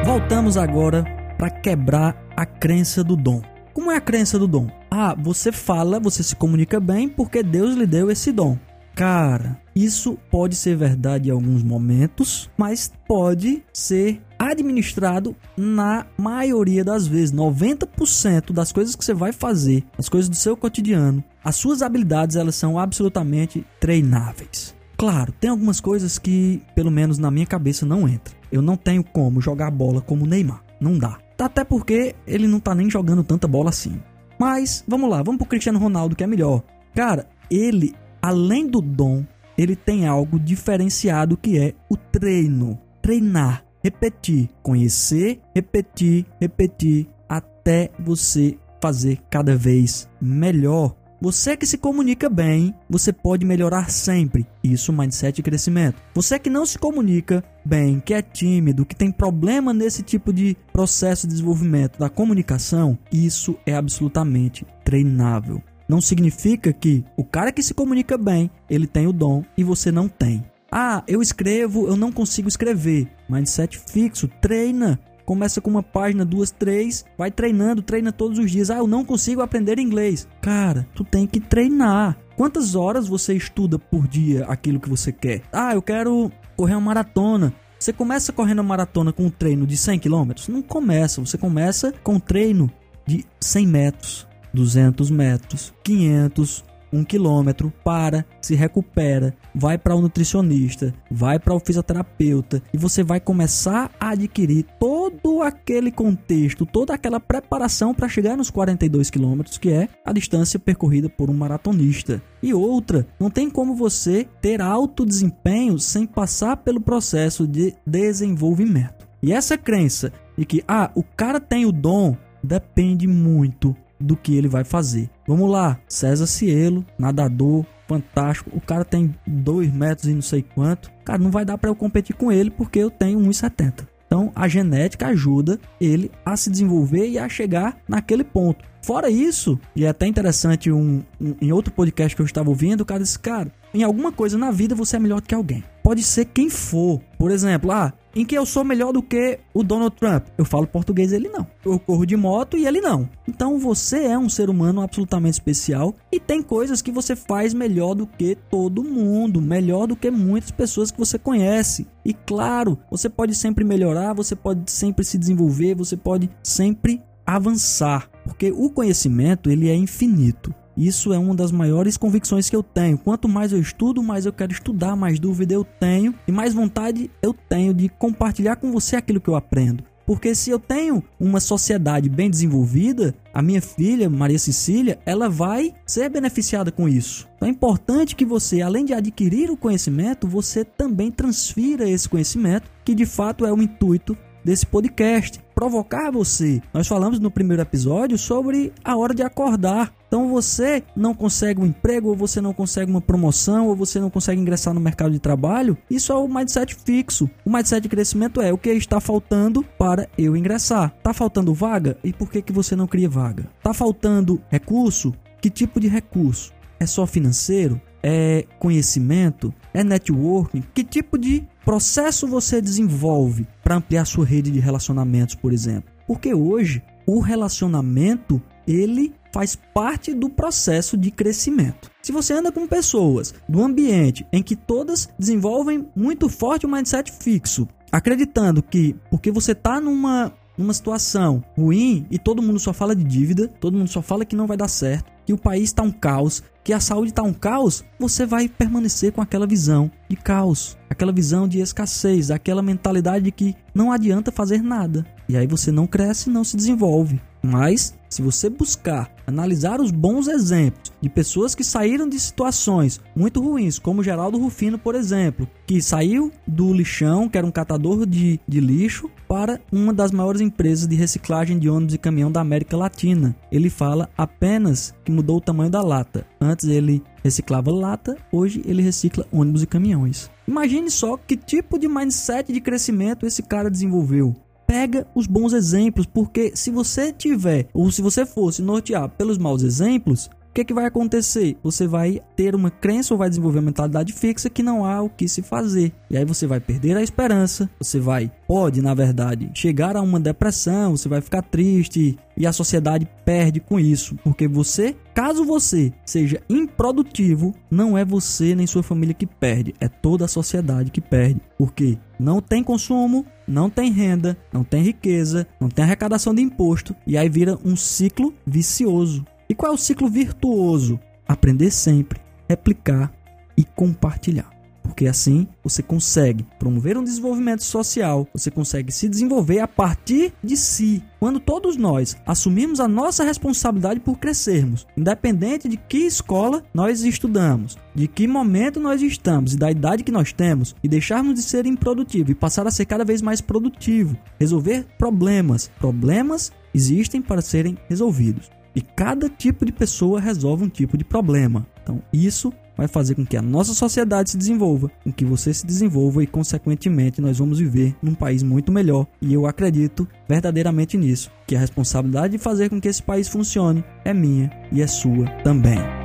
Voltamos 0.04 0.56
agora 0.56 1.04
para 1.38 1.50
quebrar 1.50 2.31
a 2.36 2.46
crença 2.46 3.02
do 3.02 3.16
dom. 3.16 3.42
Como 3.72 3.90
é 3.90 3.96
a 3.96 4.00
crença 4.00 4.38
do 4.38 4.46
dom? 4.46 4.68
Ah, 4.90 5.14
você 5.18 5.50
fala, 5.50 5.98
você 5.98 6.22
se 6.22 6.36
comunica 6.36 6.78
bem 6.78 7.08
porque 7.08 7.42
Deus 7.42 7.74
lhe 7.74 7.86
deu 7.86 8.10
esse 8.10 8.30
dom. 8.30 8.58
Cara, 8.94 9.58
isso 9.74 10.18
pode 10.30 10.54
ser 10.54 10.76
verdade 10.76 11.30
em 11.30 11.32
alguns 11.32 11.62
momentos, 11.62 12.50
mas 12.58 12.92
pode 13.08 13.62
ser 13.72 14.20
administrado 14.38 15.34
na 15.56 16.06
maioria 16.18 16.84
das 16.84 17.06
vezes. 17.06 17.32
90% 17.32 18.52
das 18.52 18.70
coisas 18.70 18.94
que 18.94 19.04
você 19.04 19.14
vai 19.14 19.32
fazer, 19.32 19.84
as 19.96 20.10
coisas 20.10 20.28
do 20.28 20.36
seu 20.36 20.56
cotidiano, 20.56 21.24
as 21.42 21.56
suas 21.56 21.80
habilidades, 21.80 22.36
elas 22.36 22.54
são 22.54 22.78
absolutamente 22.78 23.64
treináveis. 23.80 24.74
Claro, 24.98 25.32
tem 25.32 25.50
algumas 25.50 25.80
coisas 25.80 26.18
que, 26.18 26.62
pelo 26.74 26.90
menos 26.90 27.18
na 27.18 27.30
minha 27.30 27.46
cabeça, 27.46 27.86
não 27.86 28.06
entram. 28.06 28.36
Eu 28.52 28.60
não 28.60 28.76
tenho 28.76 29.02
como 29.02 29.40
jogar 29.40 29.70
bola 29.70 30.02
como 30.02 30.26
Neymar. 30.26 30.62
Não 30.78 30.98
dá. 30.98 31.18
Até 31.42 31.64
porque 31.64 32.14
ele 32.24 32.46
não 32.46 32.60
tá 32.60 32.74
nem 32.74 32.88
jogando 32.88 33.24
tanta 33.24 33.48
bola 33.48 33.70
assim. 33.70 34.00
Mas 34.38 34.84
vamos 34.86 35.10
lá, 35.10 35.22
vamos 35.22 35.38
pro 35.38 35.48
Cristiano 35.48 35.78
Ronaldo 35.78 36.14
que 36.14 36.22
é 36.22 36.26
melhor. 36.26 36.62
Cara, 36.94 37.28
ele, 37.50 37.94
além 38.20 38.66
do 38.66 38.80
dom, 38.80 39.24
ele 39.58 39.74
tem 39.74 40.06
algo 40.06 40.38
diferenciado 40.38 41.36
que 41.36 41.58
é 41.58 41.74
o 41.88 41.96
treino. 41.96 42.78
Treinar, 43.02 43.64
repetir, 43.82 44.48
conhecer, 44.62 45.40
repetir, 45.54 46.24
repetir 46.40 47.08
até 47.28 47.90
você 47.98 48.56
fazer 48.80 49.18
cada 49.28 49.56
vez 49.56 50.08
melhor. 50.20 50.94
Você 51.22 51.56
que 51.56 51.64
se 51.64 51.78
comunica 51.78 52.28
bem, 52.28 52.74
você 52.90 53.12
pode 53.12 53.46
melhorar 53.46 53.88
sempre. 53.92 54.44
Isso 54.60 54.92
mindset 54.92 55.36
de 55.36 55.42
crescimento. 55.44 56.02
Você 56.12 56.36
que 56.36 56.50
não 56.50 56.66
se 56.66 56.76
comunica 56.76 57.44
bem, 57.64 58.00
que 58.00 58.12
é 58.12 58.20
tímido, 58.20 58.84
que 58.84 58.96
tem 58.96 59.12
problema 59.12 59.72
nesse 59.72 60.02
tipo 60.02 60.32
de 60.32 60.56
processo 60.72 61.28
de 61.28 61.34
desenvolvimento 61.34 61.96
da 61.96 62.08
comunicação, 62.08 62.98
isso 63.12 63.56
é 63.64 63.76
absolutamente 63.76 64.66
treinável. 64.84 65.62
Não 65.88 66.00
significa 66.00 66.72
que 66.72 67.04
o 67.16 67.22
cara 67.22 67.52
que 67.52 67.62
se 67.62 67.72
comunica 67.72 68.18
bem, 68.18 68.50
ele 68.68 68.88
tem 68.88 69.06
o 69.06 69.12
dom 69.12 69.44
e 69.56 69.62
você 69.62 69.92
não 69.92 70.08
tem. 70.08 70.44
Ah, 70.72 71.04
eu 71.06 71.22
escrevo, 71.22 71.86
eu 71.86 71.94
não 71.94 72.10
consigo 72.10 72.48
escrever. 72.48 73.06
Mindset 73.28 73.78
fixo, 73.78 74.26
treina. 74.40 74.98
Começa 75.24 75.60
com 75.60 75.70
uma 75.70 75.82
página, 75.82 76.24
duas, 76.24 76.50
três, 76.50 77.04
vai 77.16 77.30
treinando, 77.30 77.82
treina 77.82 78.12
todos 78.12 78.38
os 78.38 78.50
dias. 78.50 78.70
Ah, 78.70 78.78
eu 78.78 78.86
não 78.86 79.04
consigo 79.04 79.42
aprender 79.42 79.78
inglês. 79.78 80.26
Cara, 80.40 80.86
tu 80.94 81.04
tem 81.04 81.26
que 81.26 81.40
treinar. 81.40 82.16
Quantas 82.36 82.74
horas 82.74 83.06
você 83.06 83.34
estuda 83.34 83.78
por 83.78 84.08
dia 84.08 84.44
aquilo 84.46 84.80
que 84.80 84.88
você 84.88 85.12
quer? 85.12 85.42
Ah, 85.52 85.74
eu 85.74 85.82
quero 85.82 86.30
correr 86.56 86.74
uma 86.74 86.80
maratona. 86.80 87.54
Você 87.78 87.92
começa 87.92 88.32
correndo 88.32 88.60
uma 88.60 88.68
maratona 88.68 89.12
com 89.12 89.24
um 89.24 89.30
treino 89.30 89.66
de 89.66 89.76
100 89.76 89.98
km? 89.98 90.30
Não 90.48 90.62
começa, 90.62 91.20
você 91.20 91.36
começa 91.36 91.92
com 92.02 92.14
um 92.14 92.20
treino 92.20 92.70
de 93.04 93.24
100 93.40 93.66
metros, 93.66 94.28
200 94.54 95.10
metros, 95.10 95.74
500, 95.82 96.64
um 96.92 97.04
quilômetro, 97.04 97.72
para, 97.82 98.24
se 98.40 98.54
recupera, 98.54 99.34
vai 99.54 99.78
para 99.78 99.94
o 99.94 100.00
nutricionista, 100.00 100.94
vai 101.10 101.38
para 101.38 101.54
o 101.54 101.60
fisioterapeuta 101.60 102.62
e 102.72 102.76
você 102.76 103.02
vai 103.02 103.20
começar 103.20 103.90
a 103.98 104.10
adquirir 104.10 104.66
todo 104.78 105.42
aquele 105.42 105.90
contexto, 105.90 106.66
toda 106.66 106.94
aquela 106.94 107.18
preparação 107.18 107.94
para 107.94 108.08
chegar 108.08 108.36
nos 108.36 108.50
42 108.50 109.10
quilômetros, 109.10 109.58
que 109.58 109.70
é 109.70 109.88
a 110.04 110.12
distância 110.12 110.58
percorrida 110.58 111.08
por 111.08 111.30
um 111.30 111.34
maratonista. 111.34 112.22
E 112.42 112.52
outra, 112.52 113.06
não 113.18 113.30
tem 113.30 113.48
como 113.48 113.74
você 113.74 114.26
ter 114.40 114.60
alto 114.60 115.06
desempenho 115.06 115.78
sem 115.78 116.06
passar 116.06 116.58
pelo 116.58 116.80
processo 116.80 117.46
de 117.46 117.74
desenvolvimento. 117.86 119.06
E 119.22 119.32
essa 119.32 119.56
crença 119.56 120.12
de 120.36 120.44
que 120.44 120.64
ah, 120.66 120.90
o 120.94 121.02
cara 121.02 121.40
tem 121.40 121.64
o 121.64 121.72
dom 121.72 122.16
depende 122.42 123.06
muito 123.06 123.76
do 124.02 124.16
que 124.16 124.36
ele 124.36 124.48
vai 124.48 124.64
fazer. 124.64 125.08
Vamos 125.26 125.50
lá, 125.50 125.78
César 125.88 126.26
Cielo, 126.26 126.84
nadador, 126.98 127.64
fantástico. 127.86 128.50
O 128.54 128.60
cara 128.60 128.84
tem 128.84 129.14
2 129.26 129.72
metros 129.72 130.08
e 130.08 130.14
não 130.14 130.22
sei 130.22 130.42
quanto. 130.42 130.90
Cara, 131.04 131.18
não 131.18 131.30
vai 131.30 131.44
dar 131.44 131.58
para 131.58 131.70
eu 131.70 131.74
competir 131.74 132.14
com 132.16 132.32
ele 132.32 132.50
porque 132.50 132.78
eu 132.78 132.90
tenho 132.90 133.18
1,70. 133.20 133.86
Então, 134.06 134.30
a 134.34 134.46
genética 134.46 135.06
ajuda 135.06 135.58
ele 135.80 136.10
a 136.22 136.36
se 136.36 136.50
desenvolver 136.50 137.08
e 137.08 137.18
a 137.18 137.28
chegar 137.30 137.78
naquele 137.88 138.22
ponto. 138.22 138.62
Fora 138.82 139.08
isso, 139.08 139.58
e 139.76 139.84
é 139.84 139.88
até 139.88 140.06
interessante 140.06 140.70
um, 140.70 141.02
um, 141.20 141.34
em 141.40 141.52
outro 141.52 141.72
podcast 141.72 142.14
que 142.14 142.20
eu 142.20 142.26
estava 142.26 142.50
ouvindo, 142.50 142.80
o 142.80 142.84
cara 142.84 143.02
disse, 143.02 143.18
cara, 143.18 143.50
em 143.72 143.82
alguma 143.84 144.12
coisa 144.12 144.36
na 144.36 144.50
vida 144.50 144.74
você 144.74 144.96
é 144.96 144.98
melhor 144.98 145.20
do 145.20 145.26
que 145.28 145.34
alguém. 145.34 145.64
Pode 145.82 146.02
ser 146.02 146.26
quem 146.26 146.50
for. 146.50 147.00
Por 147.16 147.30
exemplo, 147.30 147.70
ah, 147.70 147.92
em 148.14 148.24
que 148.24 148.34
eu 148.34 148.44
sou 148.44 148.64
melhor 148.64 148.92
do 148.92 149.02
que 149.02 149.38
o 149.54 149.62
Donald 149.62 149.94
Trump. 149.96 150.26
Eu 150.36 150.44
falo 150.44 150.66
português, 150.66 151.12
ele 151.12 151.28
não. 151.28 151.46
Eu 151.64 151.78
corro 151.78 152.06
de 152.06 152.16
moto 152.16 152.56
e 152.56 152.66
ele 152.66 152.80
não. 152.80 153.08
Então 153.28 153.58
você 153.58 154.04
é 154.04 154.18
um 154.18 154.28
ser 154.28 154.50
humano 154.50 154.82
absolutamente 154.82 155.34
especial 155.34 155.94
e 156.10 156.20
tem 156.20 156.42
coisas 156.42 156.82
que 156.82 156.92
você 156.92 157.16
faz 157.16 157.54
melhor 157.54 157.94
do 157.94 158.06
que 158.06 158.36
todo 158.50 158.84
mundo, 158.84 159.40
melhor 159.40 159.86
do 159.86 159.96
que 159.96 160.10
muitas 160.10 160.50
pessoas 160.50 160.90
que 160.90 160.98
você 160.98 161.18
conhece. 161.18 161.86
E 162.04 162.12
claro, 162.12 162.78
você 162.90 163.08
pode 163.08 163.34
sempre 163.34 163.64
melhorar, 163.64 164.12
você 164.12 164.34
pode 164.34 164.70
sempre 164.70 165.04
se 165.04 165.18
desenvolver, 165.18 165.74
você 165.74 165.96
pode 165.96 166.28
sempre 166.42 167.00
avançar, 167.24 168.10
porque 168.24 168.50
o 168.50 168.68
conhecimento 168.68 169.50
ele 169.50 169.68
é 169.68 169.74
infinito. 169.74 170.54
Isso 170.76 171.12
é 171.12 171.18
uma 171.18 171.34
das 171.34 171.52
maiores 171.52 171.96
convicções 171.96 172.48
que 172.48 172.56
eu 172.56 172.62
tenho. 172.62 172.98
Quanto 172.98 173.28
mais 173.28 173.52
eu 173.52 173.60
estudo, 173.60 174.02
mais 174.02 174.26
eu 174.26 174.32
quero 174.32 174.52
estudar, 174.52 174.96
mais 174.96 175.18
dúvida 175.18 175.54
eu 175.54 175.64
tenho 175.64 176.14
e 176.26 176.32
mais 176.32 176.54
vontade 176.54 177.10
eu 177.20 177.34
tenho 177.34 177.74
de 177.74 177.88
compartilhar 177.88 178.56
com 178.56 178.72
você 178.72 178.96
aquilo 178.96 179.20
que 179.20 179.28
eu 179.28 179.36
aprendo. 179.36 179.84
Porque 180.04 180.34
se 180.34 180.50
eu 180.50 180.58
tenho 180.58 181.02
uma 181.18 181.40
sociedade 181.40 182.08
bem 182.08 182.28
desenvolvida, 182.28 183.14
a 183.32 183.40
minha 183.40 183.62
filha, 183.62 184.10
Maria 184.10 184.38
Cecília, 184.38 184.98
ela 185.06 185.28
vai 185.28 185.72
ser 185.86 186.08
beneficiada 186.08 186.72
com 186.72 186.88
isso. 186.88 187.28
Então 187.36 187.48
é 187.48 187.50
importante 187.50 188.16
que 188.16 188.24
você, 188.24 188.60
além 188.62 188.84
de 188.84 188.92
adquirir 188.92 189.50
o 189.50 189.56
conhecimento, 189.56 190.26
você 190.26 190.64
também 190.64 191.10
transfira 191.10 191.88
esse 191.88 192.08
conhecimento, 192.08 192.70
que 192.84 192.94
de 192.94 193.06
fato 193.06 193.46
é 193.46 193.52
o 193.52 193.62
intuito 193.62 194.16
desse 194.44 194.66
podcast, 194.66 195.40
provocar 195.54 196.10
você. 196.10 196.60
Nós 196.72 196.88
falamos 196.88 197.18
no 197.18 197.30
primeiro 197.30 197.62
episódio 197.62 198.18
sobre 198.18 198.72
a 198.84 198.96
hora 198.96 199.14
de 199.14 199.22
acordar. 199.22 199.92
Então 200.08 200.28
você 200.28 200.82
não 200.94 201.14
consegue 201.14 201.60
um 201.60 201.66
emprego, 201.66 202.08
ou 202.08 202.16
você 202.16 202.40
não 202.40 202.52
consegue 202.52 202.90
uma 202.90 203.00
promoção, 203.00 203.68
ou 203.68 203.76
você 203.76 203.98
não 203.98 204.10
consegue 204.10 204.40
ingressar 204.40 204.74
no 204.74 204.80
mercado 204.80 205.12
de 205.12 205.18
trabalho. 205.18 205.76
Isso 205.88 206.12
é 206.12 206.16
o 206.16 206.28
mindset 206.28 206.74
fixo. 206.74 207.30
O 207.44 207.50
mindset 207.50 207.82
de 207.82 207.88
crescimento 207.88 208.40
é 208.40 208.52
o 208.52 208.58
que 208.58 208.70
está 208.70 209.00
faltando 209.00 209.62
para 209.78 210.08
eu 210.18 210.36
ingressar. 210.36 210.94
Tá 211.02 211.14
faltando 211.14 211.54
vaga? 211.54 211.96
E 212.04 212.12
por 212.12 212.30
que 212.30 212.42
que 212.42 212.52
você 212.52 212.76
não 212.76 212.86
cria 212.86 213.08
vaga? 213.08 213.48
Tá 213.62 213.72
faltando 213.72 214.42
recurso? 214.50 215.14
Que 215.40 215.48
tipo 215.48 215.80
de 215.80 215.88
recurso? 215.88 216.52
É 216.78 216.86
só 216.86 217.06
financeiro? 217.06 217.80
É 218.02 218.46
conhecimento? 218.58 219.54
É 219.72 219.84
networking? 219.84 220.62
Que 220.74 220.82
tipo 220.82 221.16
de 221.16 221.46
processo 221.64 222.26
você 222.26 222.60
desenvolve 222.60 223.46
para 223.62 223.76
ampliar 223.76 224.04
sua 224.04 224.24
rede 224.24 224.50
de 224.50 224.60
relacionamentos, 224.60 225.34
por 225.34 225.52
exemplo? 225.52 225.92
Porque 226.06 226.34
hoje 226.34 226.82
o 227.06 227.20
relacionamento 227.20 228.42
ele 228.66 229.12
faz 229.32 229.56
parte 229.56 230.12
do 230.12 230.28
processo 230.28 230.96
de 230.96 231.10
crescimento. 231.10 231.90
Se 232.02 232.12
você 232.12 232.34
anda 232.34 232.52
com 232.52 232.66
pessoas 232.66 233.34
do 233.48 233.62
ambiente 233.62 234.26
em 234.32 234.42
que 234.42 234.54
todas 234.54 235.08
desenvolvem 235.18 235.88
muito 235.96 236.28
forte 236.28 236.66
o 236.66 236.68
mindset 236.68 237.10
fixo, 237.10 237.66
acreditando 237.90 238.62
que 238.62 238.94
porque 239.10 239.30
você 239.30 239.52
está 239.52 239.80
numa 239.80 240.32
numa 240.56 240.74
situação 240.74 241.42
ruim 241.56 242.06
e 242.10 242.18
todo 242.18 242.42
mundo 242.42 242.58
só 242.58 242.72
fala 242.72 242.94
de 242.94 243.04
dívida, 243.04 243.48
todo 243.48 243.76
mundo 243.76 243.88
só 243.88 244.02
fala 244.02 244.24
que 244.24 244.36
não 244.36 244.46
vai 244.46 244.56
dar 244.56 244.68
certo, 244.68 245.10
que 245.24 245.32
o 245.32 245.38
país 245.38 245.64
está 245.64 245.82
um 245.82 245.90
caos, 245.90 246.42
que 246.64 246.72
a 246.72 246.80
saúde 246.80 247.10
está 247.10 247.22
um 247.22 247.32
caos, 247.32 247.84
você 247.98 248.24
vai 248.24 248.48
permanecer 248.48 249.12
com 249.12 249.20
aquela 249.20 249.46
visão 249.46 249.90
de 250.08 250.16
caos, 250.16 250.76
aquela 250.88 251.12
visão 251.12 251.48
de 251.48 251.60
escassez, 251.60 252.30
aquela 252.30 252.62
mentalidade 252.62 253.24
de 253.24 253.32
que 253.32 253.56
não 253.74 253.90
adianta 253.90 254.30
fazer 254.30 254.62
nada. 254.62 255.04
E 255.28 255.36
aí 255.36 255.46
você 255.46 255.72
não 255.72 255.86
cresce, 255.86 256.30
não 256.30 256.44
se 256.44 256.56
desenvolve. 256.56 257.20
Mas 257.42 257.94
se 258.12 258.20
você 258.20 258.50
buscar 258.50 259.10
analisar 259.26 259.80
os 259.80 259.90
bons 259.90 260.28
exemplos 260.28 260.92
de 261.00 261.08
pessoas 261.08 261.54
que 261.54 261.64
saíram 261.64 262.06
de 262.06 262.20
situações 262.20 263.00
muito 263.16 263.40
ruins, 263.40 263.78
como 263.78 264.02
Geraldo 264.02 264.38
Rufino, 264.38 264.78
por 264.78 264.94
exemplo, 264.94 265.48
que 265.66 265.80
saiu 265.80 266.30
do 266.46 266.72
lixão, 266.72 267.28
que 267.28 267.38
era 267.38 267.46
um 267.46 267.50
catador 267.50 268.04
de, 268.04 268.38
de 268.46 268.60
lixo, 268.60 269.10
para 269.26 269.60
uma 269.72 269.94
das 269.94 270.12
maiores 270.12 270.42
empresas 270.42 270.86
de 270.86 270.94
reciclagem 270.94 271.58
de 271.58 271.70
ônibus 271.70 271.94
e 271.94 271.98
caminhão 271.98 272.30
da 272.30 272.42
América 272.42 272.76
Latina. 272.76 273.34
Ele 273.50 273.70
fala 273.70 274.10
apenas 274.16 274.94
que 275.02 275.10
mudou 275.10 275.38
o 275.38 275.40
tamanho 275.40 275.70
da 275.70 275.80
lata. 275.80 276.26
Antes 276.38 276.68
ele 276.68 277.02
reciclava 277.24 277.70
lata, 277.70 278.16
hoje 278.30 278.60
ele 278.66 278.82
recicla 278.82 279.26
ônibus 279.32 279.62
e 279.62 279.66
caminhões. 279.66 280.30
Imagine 280.46 280.90
só 280.90 281.16
que 281.16 281.36
tipo 281.36 281.78
de 281.78 281.88
mindset 281.88 282.52
de 282.52 282.60
crescimento 282.60 283.26
esse 283.26 283.42
cara 283.42 283.70
desenvolveu 283.70 284.36
pega 284.72 285.06
os 285.14 285.26
bons 285.26 285.52
exemplos, 285.52 286.06
porque 286.06 286.52
se 286.54 286.70
você 286.70 287.12
tiver, 287.12 287.68
ou 287.74 287.92
se 287.92 288.00
você 288.00 288.24
fosse 288.24 288.62
nortear 288.62 289.06
pelos 289.06 289.36
maus 289.36 289.62
exemplos, 289.62 290.30
o 290.52 290.54
que, 290.54 290.66
que 290.66 290.74
vai 290.74 290.84
acontecer? 290.84 291.56
Você 291.62 291.86
vai 291.86 292.20
ter 292.36 292.54
uma 292.54 292.70
crença 292.70 293.14
ou 293.14 293.18
vai 293.18 293.30
desenvolver 293.30 293.60
uma 293.60 293.64
mentalidade 293.64 294.12
fixa 294.12 294.50
que 294.50 294.62
não 294.62 294.84
há 294.84 295.00
o 295.00 295.08
que 295.08 295.26
se 295.26 295.40
fazer. 295.40 295.94
E 296.10 296.16
aí 296.16 296.26
você 296.26 296.46
vai 296.46 296.60
perder 296.60 296.94
a 296.94 297.02
esperança, 297.02 297.70
você 297.80 297.98
vai, 297.98 298.30
pode, 298.46 298.82
na 298.82 298.92
verdade, 298.92 299.50
chegar 299.54 299.96
a 299.96 300.02
uma 300.02 300.20
depressão, 300.20 300.94
você 300.94 301.08
vai 301.08 301.22
ficar 301.22 301.40
triste 301.40 302.18
e 302.36 302.46
a 302.46 302.52
sociedade 302.52 303.08
perde 303.24 303.60
com 303.60 303.80
isso. 303.80 304.14
Porque 304.22 304.46
você, 304.46 304.94
caso 305.14 305.42
você 305.42 305.90
seja 306.04 306.42
improdutivo, 306.50 307.54
não 307.70 307.96
é 307.96 308.04
você 308.04 308.54
nem 308.54 308.66
sua 308.66 308.82
família 308.82 309.14
que 309.14 309.26
perde, 309.26 309.74
é 309.80 309.88
toda 309.88 310.26
a 310.26 310.28
sociedade 310.28 310.90
que 310.90 311.00
perde. 311.00 311.40
Porque 311.56 311.96
não 312.20 312.42
tem 312.42 312.62
consumo, 312.62 313.24
não 313.48 313.70
tem 313.70 313.90
renda, 313.90 314.36
não 314.52 314.64
tem 314.64 314.82
riqueza, 314.82 315.46
não 315.58 315.70
tem 315.70 315.82
arrecadação 315.82 316.34
de 316.34 316.42
imposto 316.42 316.94
e 317.06 317.16
aí 317.16 317.28
vira 317.30 317.58
um 317.64 317.74
ciclo 317.74 318.34
vicioso. 318.46 319.24
E 319.52 319.54
qual 319.54 319.70
é 319.70 319.74
o 319.74 319.78
ciclo 319.78 320.08
virtuoso? 320.08 320.98
Aprender 321.28 321.70
sempre, 321.70 322.18
replicar 322.48 323.12
e 323.54 323.62
compartilhar. 323.62 324.50
Porque 324.82 325.06
assim 325.06 325.46
você 325.62 325.82
consegue 325.82 326.46
promover 326.58 326.96
um 326.96 327.04
desenvolvimento 327.04 327.62
social, 327.62 328.26
você 328.32 328.50
consegue 328.50 328.90
se 328.90 329.10
desenvolver 329.10 329.60
a 329.60 329.68
partir 329.68 330.32
de 330.42 330.56
si. 330.56 331.04
Quando 331.20 331.38
todos 331.38 331.76
nós 331.76 332.16
assumimos 332.24 332.80
a 332.80 332.88
nossa 332.88 333.24
responsabilidade 333.24 334.00
por 334.00 334.18
crescermos, 334.18 334.86
independente 334.96 335.68
de 335.68 335.76
que 335.76 335.98
escola 335.98 336.64
nós 336.72 337.02
estudamos, 337.02 337.76
de 337.94 338.08
que 338.08 338.26
momento 338.26 338.80
nós 338.80 339.02
estamos 339.02 339.52
e 339.52 339.58
da 339.58 339.70
idade 339.70 340.02
que 340.02 340.10
nós 340.10 340.32
temos, 340.32 340.74
e 340.82 340.88
deixarmos 340.88 341.34
de 341.34 341.42
ser 341.42 341.66
improdutivo 341.66 342.30
e 342.30 342.34
passar 342.34 342.66
a 342.66 342.70
ser 342.70 342.86
cada 342.86 343.04
vez 343.04 343.20
mais 343.20 343.42
produtivo, 343.42 344.16
resolver 344.40 344.86
problemas. 344.96 345.70
Problemas 345.78 346.50
existem 346.72 347.20
para 347.20 347.42
serem 347.42 347.76
resolvidos. 347.86 348.50
E 348.74 348.80
cada 348.80 349.28
tipo 349.28 349.64
de 349.64 349.72
pessoa 349.72 350.20
resolve 350.20 350.64
um 350.64 350.68
tipo 350.68 350.96
de 350.96 351.04
problema. 351.04 351.66
Então, 351.82 352.02
isso 352.12 352.52
vai 352.76 352.88
fazer 352.88 353.14
com 353.14 353.24
que 353.24 353.36
a 353.36 353.42
nossa 353.42 353.74
sociedade 353.74 354.30
se 354.30 354.36
desenvolva, 354.36 354.90
com 355.04 355.12
que 355.12 355.24
você 355.24 355.52
se 355.52 355.66
desenvolva 355.66 356.22
e, 356.22 356.26
consequentemente, 356.26 357.20
nós 357.20 357.38
vamos 357.38 357.58
viver 357.58 357.94
num 358.02 358.14
país 358.14 358.42
muito 358.42 358.72
melhor. 358.72 359.06
E 359.20 359.34
eu 359.34 359.46
acredito 359.46 360.08
verdadeiramente 360.28 360.96
nisso, 360.96 361.30
que 361.46 361.54
a 361.54 361.60
responsabilidade 361.60 362.32
de 362.32 362.38
fazer 362.38 362.70
com 362.70 362.80
que 362.80 362.88
esse 362.88 363.02
país 363.02 363.28
funcione 363.28 363.84
é 364.04 364.14
minha 364.14 364.50
e 364.70 364.80
é 364.80 364.86
sua 364.86 365.26
também. 365.44 366.01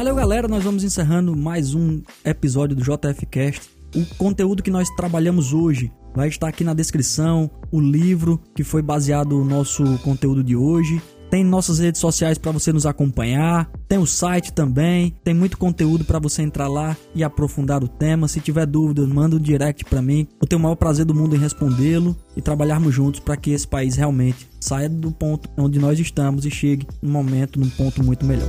Valeu, 0.00 0.14
galera. 0.14 0.48
Nós 0.48 0.64
vamos 0.64 0.82
encerrando 0.82 1.36
mais 1.36 1.74
um 1.74 2.00
episódio 2.24 2.74
do 2.74 2.82
JFcast. 2.82 3.68
O 3.94 4.02
conteúdo 4.16 4.62
que 4.62 4.70
nós 4.70 4.88
trabalhamos 4.88 5.52
hoje 5.52 5.92
vai 6.14 6.26
estar 6.26 6.48
aqui 6.48 6.64
na 6.64 6.72
descrição. 6.72 7.50
O 7.70 7.78
livro 7.78 8.40
que 8.54 8.64
foi 8.64 8.80
baseado 8.80 9.36
no 9.36 9.44
nosso 9.44 9.84
conteúdo 9.98 10.42
de 10.42 10.56
hoje. 10.56 11.02
Tem 11.30 11.44
nossas 11.44 11.80
redes 11.80 12.00
sociais 12.00 12.38
para 12.38 12.50
você 12.50 12.72
nos 12.72 12.86
acompanhar. 12.86 13.70
Tem 13.86 13.98
o 13.98 14.06
site 14.06 14.54
também. 14.54 15.14
Tem 15.22 15.34
muito 15.34 15.58
conteúdo 15.58 16.02
para 16.02 16.18
você 16.18 16.40
entrar 16.40 16.66
lá 16.66 16.96
e 17.14 17.22
aprofundar 17.22 17.84
o 17.84 17.88
tema. 17.88 18.26
Se 18.26 18.40
tiver 18.40 18.64
dúvidas, 18.64 19.06
manda 19.06 19.36
um 19.36 19.38
direct 19.38 19.84
para 19.84 20.00
mim. 20.00 20.26
Eu 20.40 20.48
tenho 20.48 20.60
o 20.60 20.62
maior 20.62 20.76
prazer 20.76 21.04
do 21.04 21.14
mundo 21.14 21.36
em 21.36 21.38
respondê-lo 21.38 22.16
e 22.34 22.40
trabalharmos 22.40 22.94
juntos 22.94 23.20
para 23.20 23.36
que 23.36 23.50
esse 23.50 23.68
país 23.68 23.96
realmente 23.96 24.48
saia 24.58 24.88
do 24.88 25.12
ponto 25.12 25.46
onde 25.58 25.78
nós 25.78 26.00
estamos 26.00 26.46
e 26.46 26.50
chegue 26.50 26.86
num 27.02 27.12
momento, 27.12 27.60
num 27.60 27.68
ponto 27.68 28.02
muito 28.02 28.24
melhor. 28.24 28.48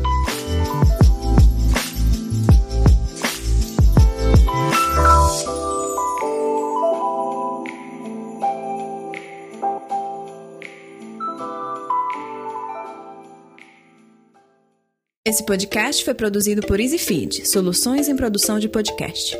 Esse 15.31 15.45
podcast 15.45 16.03
foi 16.03 16.13
produzido 16.13 16.61
por 16.61 16.77
EasyFeed, 16.77 17.47
soluções 17.47 18.09
em 18.09 18.17
produção 18.17 18.59
de 18.59 18.67
podcast. 18.67 19.37